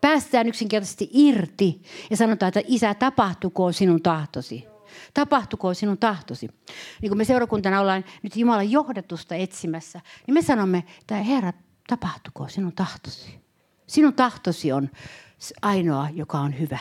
Päästetään 0.00 0.48
yksinkertaisesti 0.48 1.10
irti 1.12 1.82
ja 2.10 2.16
sanotaan, 2.16 2.48
että 2.48 2.62
isä, 2.66 2.94
tapahtukoon 2.94 3.72
sinun 3.72 4.02
tahtosi 4.02 4.73
tapahtukoon 5.14 5.74
sinun 5.74 5.98
tahtosi. 5.98 6.48
Niin 7.02 7.10
kun 7.10 7.18
me 7.18 7.24
seurakuntana 7.24 7.80
ollaan 7.80 8.04
nyt 8.22 8.36
Jumalan 8.36 8.70
johdatusta 8.70 9.34
etsimässä, 9.34 10.00
niin 10.26 10.34
me 10.34 10.42
sanomme, 10.42 10.84
että 11.00 11.14
Herra, 11.14 11.52
tapahtukoon 11.88 12.50
sinun 12.50 12.72
tahtosi. 12.72 13.40
Sinun 13.86 14.14
tahtosi 14.14 14.72
on 14.72 14.90
ainoa, 15.62 16.08
joka 16.12 16.38
on 16.38 16.58
hyvä. 16.58 16.78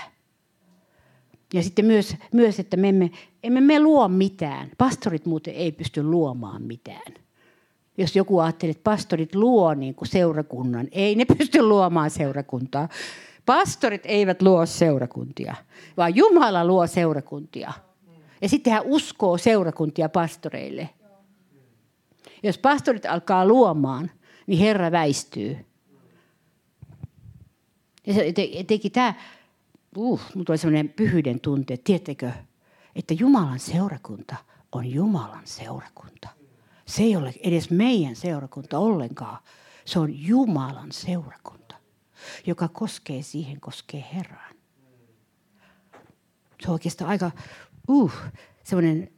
Ja 1.54 1.64
sitten 1.64 1.86
myös, 1.86 2.16
myös 2.34 2.60
että 2.60 2.78
me 2.78 2.90
emme, 2.90 3.12
emme 3.44 3.62
me 3.62 3.80
luo 3.80 4.08
mitään. 4.08 4.72
Pastorit 4.78 5.26
muuten 5.26 5.54
ei 5.54 5.72
pysty 5.72 6.04
luomaan 6.04 6.62
mitään. 6.62 7.14
Jos 7.98 8.16
joku 8.16 8.40
ajattelee, 8.40 8.72
että 8.72 8.84
pastorit 8.84 9.36
luo 9.36 9.74
niin 9.74 9.96
kuin 9.96 10.08
seurakunnan, 10.08 10.88
ei 10.92 11.16
ne 11.16 11.26
pysty 11.26 11.62
luomaan 11.62 12.10
seurakuntaa. 12.10 12.90
Pastorit 13.46 14.02
eivät 14.06 14.42
luo 14.42 14.66
seurakuntia, 14.66 15.56
vaan 15.98 16.16
Jumala 16.16 16.66
luo 16.66 16.88
seurakuntia. 16.88 17.74
Ja 18.44 18.50
sitten 18.50 18.74
hän 18.74 18.84
uskoo 18.86 19.38
seurakuntia 19.38 20.10
pastoreille. 20.10 20.90
Jos 22.44 22.58
pastorit 22.58 23.06
alkaa 23.06 23.46
luomaan, 23.46 24.12
niin 24.48 24.60
Herra 24.60 24.92
väistyy. 24.92 25.66
Ja 28.08 28.14
se 28.14 28.34
teki 28.68 28.90
tämä, 28.90 29.14
uh, 29.98 30.22
mulla 30.36 30.46
tuli 30.46 30.58
sellainen 30.58 30.90
pyhyyden 30.90 31.40
tunte, 31.40 31.78
tiettekö, 31.78 32.32
että 32.96 33.14
Jumalan 33.14 33.60
seurakunta 33.60 34.36
on 34.72 34.86
Jumalan 34.86 35.48
seurakunta. 35.48 36.30
Se 36.86 37.04
ei 37.04 37.16
ole 37.16 37.34
edes 37.44 37.70
meidän 37.70 38.16
seurakunta 38.16 38.80
ollenkaan. 38.80 39.38
Se 39.86 40.00
on 40.00 40.28
Jumalan 40.28 40.92
seurakunta, 40.92 41.76
joka 42.46 42.68
koskee 42.68 43.22
siihen, 43.22 43.62
koskee 43.62 44.06
Herraan. 44.14 44.56
Se 46.62 46.68
on 46.68 46.74
oikeastaan 46.74 47.10
aika 47.10 47.32
uh, 47.88 48.14
semmoinen, 48.64 49.10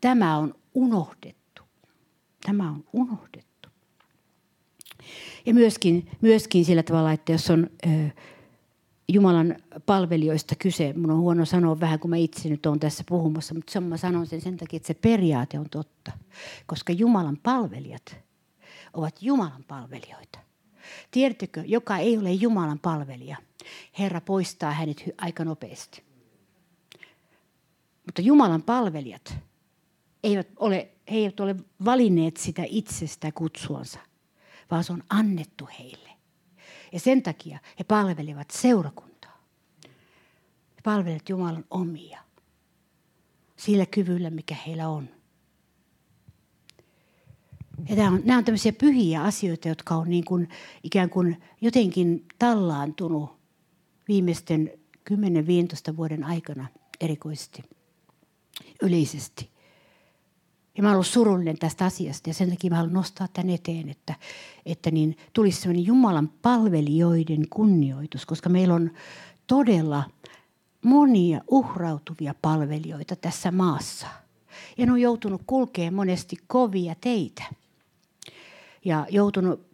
tämä 0.00 0.36
on 0.38 0.54
unohdettu. 0.74 1.62
Tämä 2.46 2.70
on 2.70 2.84
unohdettu. 2.92 3.68
Ja 5.46 5.54
myöskin, 5.54 6.10
myöskin 6.20 6.64
sillä 6.64 6.82
tavalla, 6.82 7.12
että 7.12 7.32
jos 7.32 7.50
on 7.50 7.70
ö, 7.86 8.10
Jumalan 9.08 9.56
palvelijoista 9.86 10.54
kyse, 10.54 10.92
mun 10.96 11.10
on 11.10 11.18
huono 11.18 11.44
sanoa 11.44 11.80
vähän, 11.80 11.98
kun 11.98 12.10
mä 12.10 12.16
itse 12.16 12.48
nyt 12.48 12.66
olen 12.66 12.80
tässä 12.80 13.04
puhumassa, 13.08 13.54
mutta 13.54 13.80
mä 13.80 13.96
sanon 13.96 14.26
sen 14.26 14.40
sen 14.40 14.56
takia, 14.56 14.76
että 14.76 14.86
se 14.86 14.94
periaate 14.94 15.58
on 15.58 15.68
totta. 15.70 16.12
Koska 16.66 16.92
Jumalan 16.92 17.38
palvelijat 17.42 18.16
ovat 18.92 19.22
Jumalan 19.22 19.64
palvelijoita. 19.68 20.38
Tiedättekö, 21.10 21.62
joka 21.66 21.98
ei 21.98 22.18
ole 22.18 22.32
Jumalan 22.32 22.78
palvelija, 22.78 23.36
Herra 23.98 24.20
poistaa 24.20 24.72
hänet 24.72 25.02
aika 25.18 25.44
nopeasti. 25.44 26.02
Mutta 28.06 28.22
Jumalan 28.22 28.62
palvelijat 28.62 29.34
eivät 30.22 30.48
ole, 30.56 30.88
he 31.10 31.16
eivät 31.16 31.40
ole 31.40 31.56
valinneet 31.84 32.36
sitä 32.36 32.62
itsestä 32.68 33.32
kutsuansa, 33.32 33.98
vaan 34.70 34.84
se 34.84 34.92
on 34.92 35.02
annettu 35.08 35.68
heille. 35.78 36.10
Ja 36.92 37.00
sen 37.00 37.22
takia 37.22 37.58
he 37.78 37.84
palvelevat 37.84 38.50
seurakuntaa. 38.50 39.44
He 40.76 40.80
palvelevat 40.84 41.28
Jumalan 41.28 41.64
omia 41.70 42.20
sillä 43.56 43.86
kyvyllä, 43.86 44.30
mikä 44.30 44.56
heillä 44.66 44.88
on. 44.88 45.08
Ja 47.88 47.96
nämä 47.96 48.08
on, 48.08 48.20
nämä 48.24 48.38
on 48.38 48.44
tämmöisiä 48.44 48.72
pyhiä 48.72 49.22
asioita, 49.22 49.68
jotka 49.68 49.94
on 49.94 50.10
niin 50.10 50.24
kuin, 50.24 50.48
ikään 50.82 51.10
kuin 51.10 51.42
jotenkin 51.60 52.26
tallaantunut 52.38 53.30
viimeisten 54.08 54.72
10-15 55.92 55.96
vuoden 55.96 56.24
aikana 56.24 56.66
erikoisesti 57.00 57.62
yleisesti. 58.82 59.50
Ja 60.76 60.82
mä 60.82 60.88
olen 60.88 60.96
ollut 60.96 61.06
surullinen 61.06 61.58
tästä 61.58 61.84
asiasta 61.84 62.30
ja 62.30 62.34
sen 62.34 62.50
takia 62.50 62.70
mä 62.70 62.76
haluan 62.76 62.94
nostaa 62.94 63.28
tämän 63.32 63.50
eteen, 63.50 63.88
että, 63.88 64.14
että 64.66 64.90
niin 64.90 65.16
tulisi 65.32 65.60
sellainen 65.60 65.86
Jumalan 65.86 66.28
palvelijoiden 66.28 67.48
kunnioitus, 67.50 68.26
koska 68.26 68.48
meillä 68.48 68.74
on 68.74 68.90
todella 69.46 70.04
monia 70.84 71.40
uhrautuvia 71.50 72.34
palvelijoita 72.42 73.16
tässä 73.16 73.50
maassa. 73.50 74.06
Ja 74.78 74.86
ne 74.86 74.92
on 74.92 75.00
joutunut 75.00 75.42
kulkemaan 75.46 75.94
monesti 75.94 76.36
kovia 76.46 76.94
teitä 77.00 77.42
ja 78.84 79.06
joutunut 79.10 79.66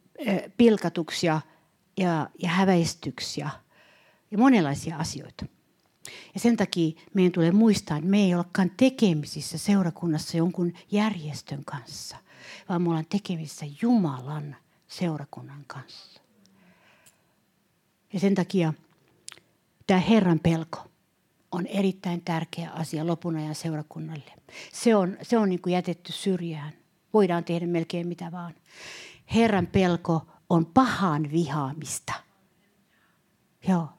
pilkatuksi 0.56 1.26
ja, 1.26 1.40
ja, 1.96 2.30
ja 2.38 2.48
häväistyksi 2.48 3.40
ja, 3.40 3.50
ja 4.30 4.38
monenlaisia 4.38 4.96
asioita. 4.96 5.46
Ja 6.34 6.40
sen 6.40 6.56
takia 6.56 7.00
meidän 7.14 7.32
tulee 7.32 7.52
muistaa, 7.52 7.96
että 7.96 8.11
me 8.11 8.18
ei 8.18 8.34
olekaan 8.34 8.70
tekemisissä 8.76 9.59
seurakunnassa 9.59 10.36
jonkun 10.36 10.72
järjestön 10.90 11.64
kanssa, 11.64 12.16
vaan 12.68 12.82
me 12.82 12.88
ollaan 12.88 13.06
tekemisissä 13.09 13.66
Jumalan 13.82 14.56
seurakunnan 14.88 15.64
kanssa. 15.66 16.20
Ja 18.12 18.20
sen 18.20 18.34
takia 18.34 18.74
tämä 19.86 20.00
Herran 20.00 20.40
pelko 20.40 20.78
on 21.52 21.66
erittäin 21.66 22.22
tärkeä 22.24 22.70
asia 22.70 23.06
lopun 23.06 23.36
ajan 23.36 23.54
seurakunnalle. 23.54 24.32
Se 24.72 24.96
on, 24.96 25.16
se 25.22 25.38
on 25.38 25.48
niin 25.48 25.62
kuin 25.62 25.72
jätetty 25.72 26.12
syrjään. 26.12 26.72
Voidaan 27.12 27.44
tehdä 27.44 27.66
melkein 27.66 28.09
mitä 28.09 28.32
vaan. 28.32 28.54
Herran 29.34 29.66
pelko 29.66 30.26
on 30.50 30.66
pahan 30.66 31.30
vihaamista. 31.32 32.12
Joo. 33.68 33.97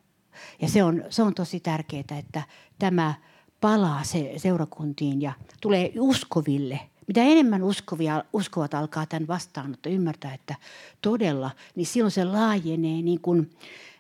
Ja 0.62 0.70
se 0.70 0.84
on, 0.84 1.04
se 1.10 1.24
on 1.24 1.34
tosi 1.34 1.60
tärkeää, 1.60 2.18
että 2.20 2.42
tämä 2.80 3.14
palaa 3.62 4.04
se, 4.04 4.34
seurakuntiin 4.38 5.22
ja 5.22 5.34
tulee 5.62 5.92
uskoville. 6.00 6.80
Mitä 7.08 7.22
enemmän 7.24 7.64
uskovia, 7.64 8.24
uskovat 8.34 8.74
alkaa 8.74 9.06
tämän 9.06 9.28
vastaanotto 9.28 9.90
ymmärtää, 9.90 10.34
että 10.34 10.56
todella, 11.02 11.52
niin 11.76 11.86
silloin 11.86 12.12
se 12.12 12.26
laajenee 12.26 13.02
niin 13.02 13.22
kuin, 13.22 13.50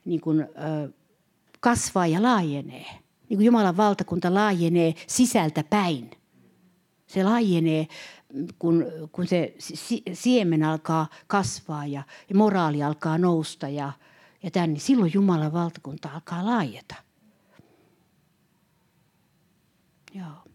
niin 0.06 0.22
kuin, 0.22 0.42
ö, 0.42 0.90
kasvaa 1.60 2.08
ja 2.08 2.24
laajenee. 2.24 2.86
Niin 3.30 3.38
kuin 3.38 3.46
Jumalan 3.46 3.78
valtakunta 3.78 4.34
laajenee 4.34 4.94
sisältä 5.08 5.64
päin. 5.64 6.12
Se 7.08 7.24
laajenee, 7.24 7.88
kun, 8.60 8.86
kun 9.12 9.28
se 9.28 9.54
siemen 10.14 10.64
alkaa 10.64 11.08
kasvaa 11.28 11.86
ja, 11.86 12.04
ja 12.30 12.36
moraali 12.36 12.84
alkaa 12.84 13.18
nousta 13.18 13.70
ja, 13.70 13.92
ja 14.44 14.52
tämän, 14.52 14.74
niin 14.74 14.82
silloin 14.82 15.12
Jumalan 15.14 15.54
valtakunta 15.54 16.10
alkaa 16.10 16.46
laajeta. 16.46 16.96
Joo. 20.16 20.50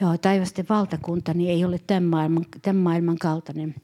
Joo, 0.00 0.18
taivasten 0.18 0.66
valtakunta 0.68 1.34
niin 1.34 1.50
ei 1.50 1.64
ole 1.64 1.78
tämän 1.78 2.04
maailman, 2.04 2.46
tämän 2.62 2.82
maailman 2.82 3.18
kaltainen, 3.18 3.74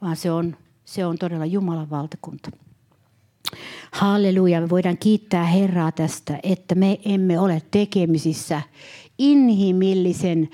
vaan 0.00 0.16
se 0.16 0.30
on, 0.30 0.56
se 0.84 1.06
on 1.06 1.18
todella 1.18 1.46
Jumalan 1.46 1.90
valtakunta. 1.90 2.50
Halleluja, 3.92 4.60
me 4.60 4.68
voidaan 4.68 4.98
kiittää 4.98 5.44
Herraa 5.44 5.92
tästä, 5.92 6.38
että 6.42 6.74
me 6.74 7.00
emme 7.04 7.38
ole 7.38 7.62
tekemisissä 7.70 8.62
inhimillisen 9.18 10.48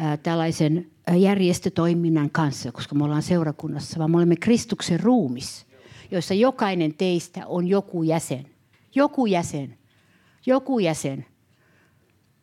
äh, 0.00 0.18
tällaisen 0.18 0.90
järjestötoiminnan 1.16 2.30
kanssa, 2.30 2.72
koska 2.72 2.94
me 2.94 3.04
ollaan 3.04 3.22
seurakunnassa, 3.22 3.98
vaan 3.98 4.10
me 4.10 4.16
olemme 4.16 4.36
Kristuksen 4.36 5.00
ruumis 5.00 5.66
joissa 6.10 6.34
jokainen 6.34 6.94
teistä 6.94 7.46
on 7.46 7.68
joku 7.68 8.02
jäsen. 8.02 8.46
Joku 8.94 9.26
jäsen. 9.26 9.78
Joku 10.46 10.78
jäsen. 10.78 11.26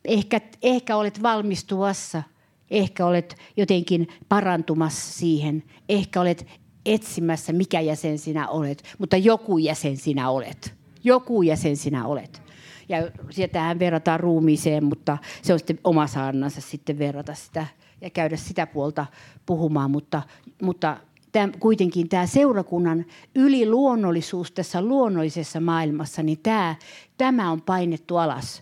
Ehkä, 0.04 0.40
ehkä 0.62 0.96
olet 0.96 1.22
valmistuvassa, 1.22 2.22
ehkä 2.70 3.06
olet 3.06 3.36
jotenkin 3.56 4.08
parantumassa 4.28 5.12
siihen, 5.12 5.62
ehkä 5.88 6.20
olet 6.20 6.46
etsimässä, 6.86 7.52
mikä 7.52 7.80
jäsen 7.80 8.18
sinä 8.18 8.48
olet, 8.48 8.82
mutta 8.98 9.16
joku 9.16 9.58
jäsen 9.58 9.96
sinä 9.96 10.30
olet. 10.30 10.74
Joku 11.04 11.42
jäsen 11.42 11.76
sinä 11.76 12.06
olet. 12.06 12.42
Ja 12.88 13.10
sieltähän 13.30 13.78
verrataan 13.78 14.20
ruumiiseen, 14.20 14.84
mutta 14.84 15.18
se 15.42 15.52
on 15.52 15.58
sitten 15.58 15.78
oma 15.84 16.06
saarnansa 16.06 16.60
sitten 16.60 16.98
verrata 16.98 17.34
sitä 17.34 17.66
ja 18.00 18.10
käydä 18.10 18.36
sitä 18.36 18.66
puolta 18.66 19.06
puhumaan. 19.46 19.90
Mutta, 19.90 20.22
mutta 20.62 20.96
tämän, 21.32 21.52
kuitenkin 21.60 22.08
tämä 22.08 22.26
seurakunnan 22.26 23.04
yliluonnollisuus 23.34 24.52
tässä 24.52 24.82
luonnollisessa 24.82 25.60
maailmassa, 25.60 26.22
niin 26.22 26.38
tämä, 26.42 26.76
tämä 27.18 27.50
on 27.50 27.62
painettu 27.62 28.16
alas. 28.16 28.60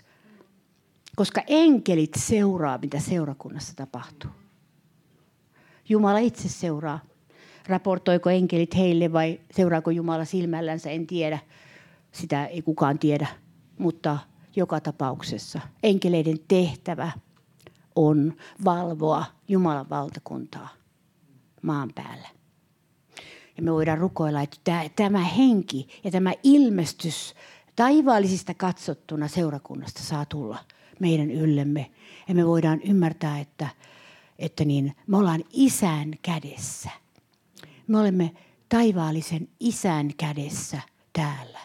Koska 1.17 1.43
enkelit 1.47 2.11
seuraa, 2.19 2.79
mitä 2.79 3.01
seurakunnassa 3.01 3.73
tapahtuu. 3.77 4.31
Jumala 5.89 6.19
itse 6.19 6.49
seuraa. 6.49 7.01
Raportoiko 7.69 8.31
enkelit 8.31 8.77
heille 8.77 9.13
vai 9.13 9.41
seuraako 9.51 9.91
Jumala 9.91 10.25
silmällänsä, 10.25 10.91
en 10.91 11.07
tiedä. 11.07 11.39
Sitä 12.13 12.47
ei 12.47 12.63
kukaan 12.63 12.99
tiedä. 12.99 13.27
Mutta 13.79 14.19
joka 14.57 14.81
tapauksessa 14.81 15.61
enkeleiden 15.83 16.39
tehtävä 16.49 17.13
on 17.97 18.35
valvoa 18.65 19.25
Jumalan 19.49 19.91
valtakuntaa 19.91 20.69
maan 21.63 21.91
päällä. 21.95 22.36
Ja 23.57 23.63
me 23.63 23.73
voidaan 23.73 23.99
rukoilla, 23.99 24.43
että 24.43 24.91
tämä 24.97 25.25
henki 25.25 25.89
ja 26.05 26.11
tämä 26.11 26.33
ilmestys 26.43 27.35
taivaallisista 27.77 28.55
katsottuna 28.55 29.29
seurakunnasta 29.29 30.03
saa 30.03 30.25
tulla 30.25 30.59
meidän 31.01 31.31
yllemme. 31.31 31.91
Ja 32.29 32.35
me 32.35 32.47
voidaan 32.47 32.81
ymmärtää, 32.83 33.39
että, 33.39 33.69
että 34.39 34.65
niin, 34.65 34.97
me 35.07 35.17
ollaan 35.17 35.45
isän 35.53 36.11
kädessä. 36.23 36.91
Me 37.87 37.99
olemme 37.99 38.33
taivaallisen 38.69 39.49
isän 39.61 40.11
kädessä 40.17 40.81
täällä. 41.13 41.61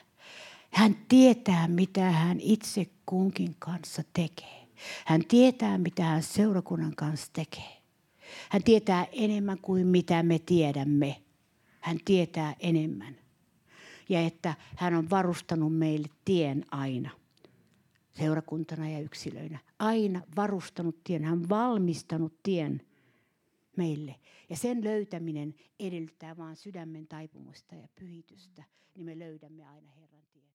Hän 0.71 0.95
tietää, 1.07 1.67
mitä 1.67 2.11
hän 2.11 2.39
itse 2.39 2.87
kunkin 3.05 3.55
kanssa 3.59 4.03
tekee. 4.13 4.67
Hän 5.05 5.25
tietää, 5.25 5.77
mitä 5.77 6.03
hän 6.03 6.23
seurakunnan 6.23 6.95
kanssa 6.95 7.29
tekee. 7.33 7.81
Hän 8.49 8.63
tietää 8.63 9.07
enemmän 9.11 9.57
kuin 9.61 9.87
mitä 9.87 10.23
me 10.23 10.39
tiedämme. 10.39 11.21
Hän 11.81 11.97
tietää 12.05 12.55
enemmän. 12.59 13.15
Ja 14.09 14.21
että 14.21 14.53
hän 14.75 14.93
on 14.93 15.09
varustanut 15.09 15.77
meille 15.77 16.07
tien 16.25 16.65
aina. 16.71 17.09
Seurakuntana 18.11 18.89
ja 18.89 18.99
yksilöinä. 18.99 19.59
Aina 19.79 20.21
varustanut 20.35 21.03
tien. 21.03 21.23
Hän 21.23 21.49
valmistanut 21.49 22.43
tien 22.43 22.81
meille. 23.77 24.15
Ja 24.49 24.57
sen 24.57 24.83
löytäminen 24.83 25.55
edellyttää 25.79 26.37
vain 26.37 26.55
sydämen 26.55 27.07
taipumusta 27.07 27.75
ja 27.75 27.87
pyhitystä. 27.95 28.63
Niin 28.95 29.05
me 29.05 29.19
löydämme 29.19 29.65
aina 29.65 29.89
Herran 29.89 30.20